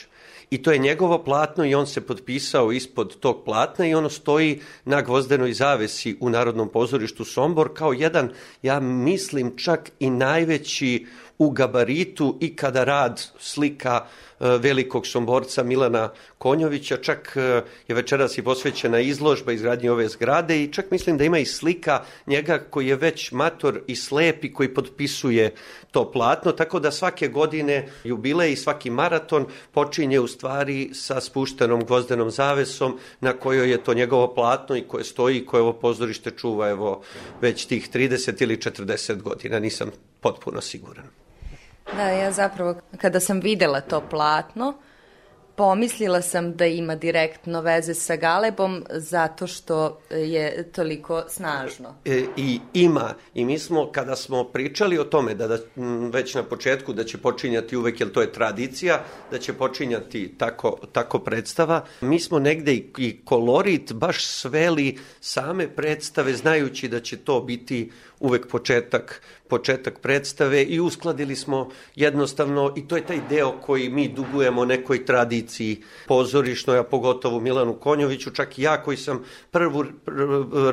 [0.49, 4.61] I to je njegovo platno i on se potpisao ispod tog platna i ono stoji
[4.85, 8.29] na gvozdenoj zavesi u Narodnom pozorištu Sombor kao jedan,
[8.61, 11.05] ja mislim, čak i najveći
[11.37, 14.05] u gabaritu i kada rad slika
[14.39, 20.63] e, velikog somborca Milana Konjovića, čak e, je večeras i posvećena izložba izgradnje ove zgrade
[20.63, 24.53] i čak mislim da ima i slika njega koji je već mator i slep i
[24.53, 25.53] koji potpisuje
[25.91, 31.85] to platno, tako da svake godine jubilej i svaki maraton počinje u stvari sa spuštenom
[31.85, 36.31] gvozdenom zavesom na kojoj je to njegovo platno i koje stoji i koje ovo pozorište
[36.31, 37.01] čuva evo
[37.41, 39.91] već tih 30 ili 40 godina, nisam
[40.21, 41.24] potpuno siguran.
[41.93, 44.73] Da, ja zapravo kada sam videla to platno,
[45.55, 51.95] pomislila sam da ima direktno veze sa Galebom zato što je toliko snažno.
[52.05, 53.13] E, I ima.
[53.33, 55.57] I mi smo, kada smo pričali o tome, da, da
[56.11, 60.77] već na početku da će počinjati uvek, jer to je tradicija, da će počinjati tako,
[60.91, 67.17] tako predstava, mi smo negde i, i kolorit baš sveli same predstave, znajući da će
[67.17, 73.51] to biti uvek početak, početak predstave i uskladili smo jednostavno, i to je taj deo
[73.61, 79.23] koji mi dugujemo nekoj tradiciji pozorišnoj, a pogotovo Milanu Konjoviću, čak i ja koji sam
[79.51, 79.85] prvu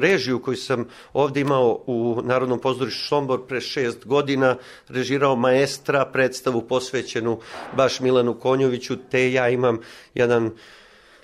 [0.01, 4.57] režiju koju sam ovde imao u Narodnom pozorištu Sombor pre šest godina,
[4.89, 7.41] režirao maestra predstavu posvećenu
[7.77, 9.79] baš Milanu Konjoviću, te ja imam
[10.15, 10.51] jedan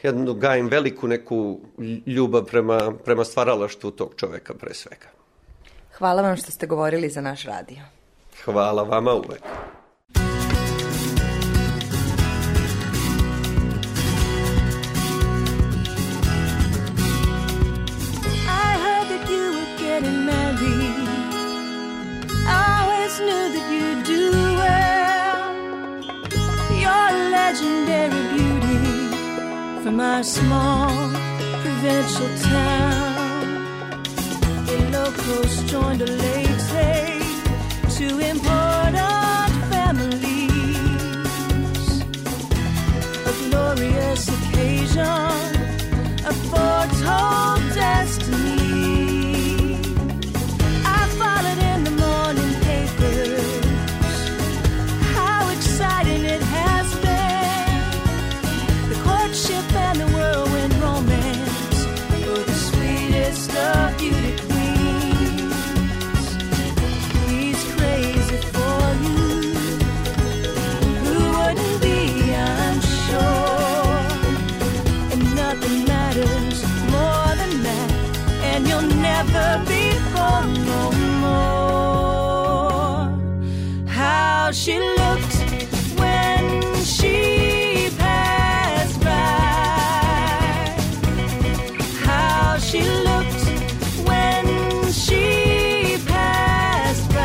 [0.02, 1.60] jednu gajim veliku neku
[2.06, 5.17] ljubav prema, prema stvaralaštvu tog čoveka pre svega.
[5.98, 7.82] Hvala vam što ste govorili za naš radio.
[8.44, 9.42] Hvala vama uvek.
[23.20, 24.30] knew that you'd do
[24.62, 25.38] well.
[26.82, 31.10] You're legendary beauty from our small
[31.62, 33.07] provincial town.
[35.28, 36.48] Locals joined a late
[37.96, 40.80] to important families.
[43.26, 45.04] A glorious occasion,
[46.24, 48.57] a foretold destiny.
[84.48, 85.34] How she looked
[86.00, 89.10] when she passed by.
[92.06, 93.44] How she looked
[94.08, 94.46] when
[94.90, 97.24] she passed by.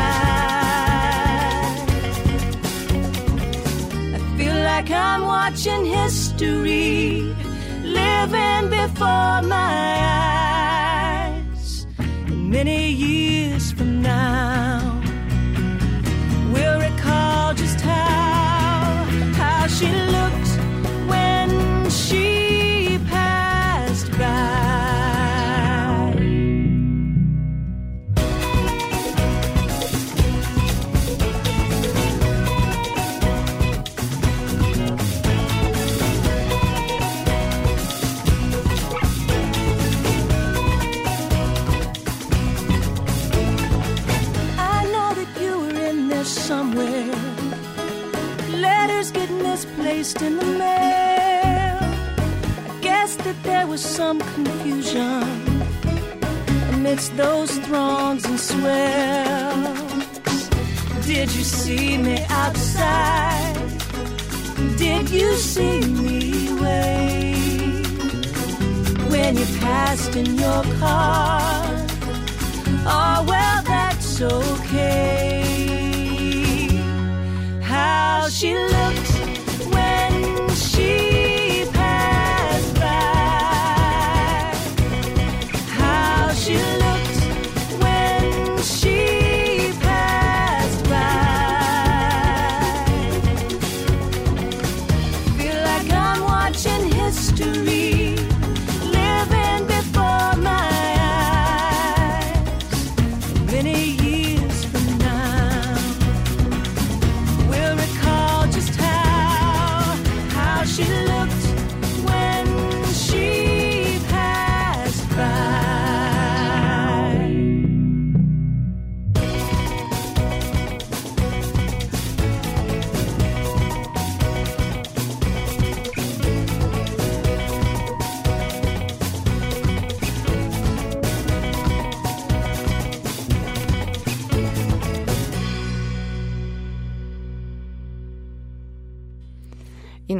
[4.12, 7.34] I feel like I'm watching history
[7.82, 9.72] living before my
[10.10, 10.23] eyes.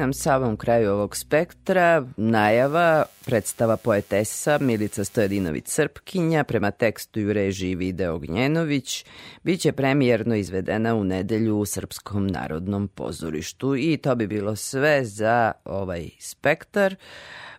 [0.04, 7.74] Nam samom kraju ovog spektra najava predstava poetesa Milica Stojadinović-Srpkinja prema tekstu i u režiji
[7.74, 9.04] Video Gnjenović
[9.42, 15.52] biće premijerno izvedena u nedelju u Srpskom narodnom pozorištu i to bi bilo sve za
[15.64, 16.96] ovaj spektar.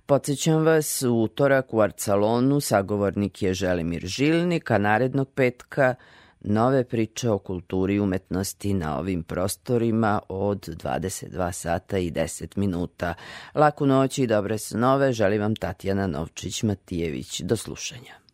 [0.05, 5.95] Podsećam vas, utorak u Arcalonu sagovornik je Želimir Žilnik, a narednog petka
[6.47, 13.13] nove priče o kulturi i umetnosti na ovim prostorima od 22 sata i 10 minuta.
[13.55, 17.43] Laku noć i dobre snove želim vam Tatjana Novčić-Matijević.
[17.43, 18.24] Do slušanja.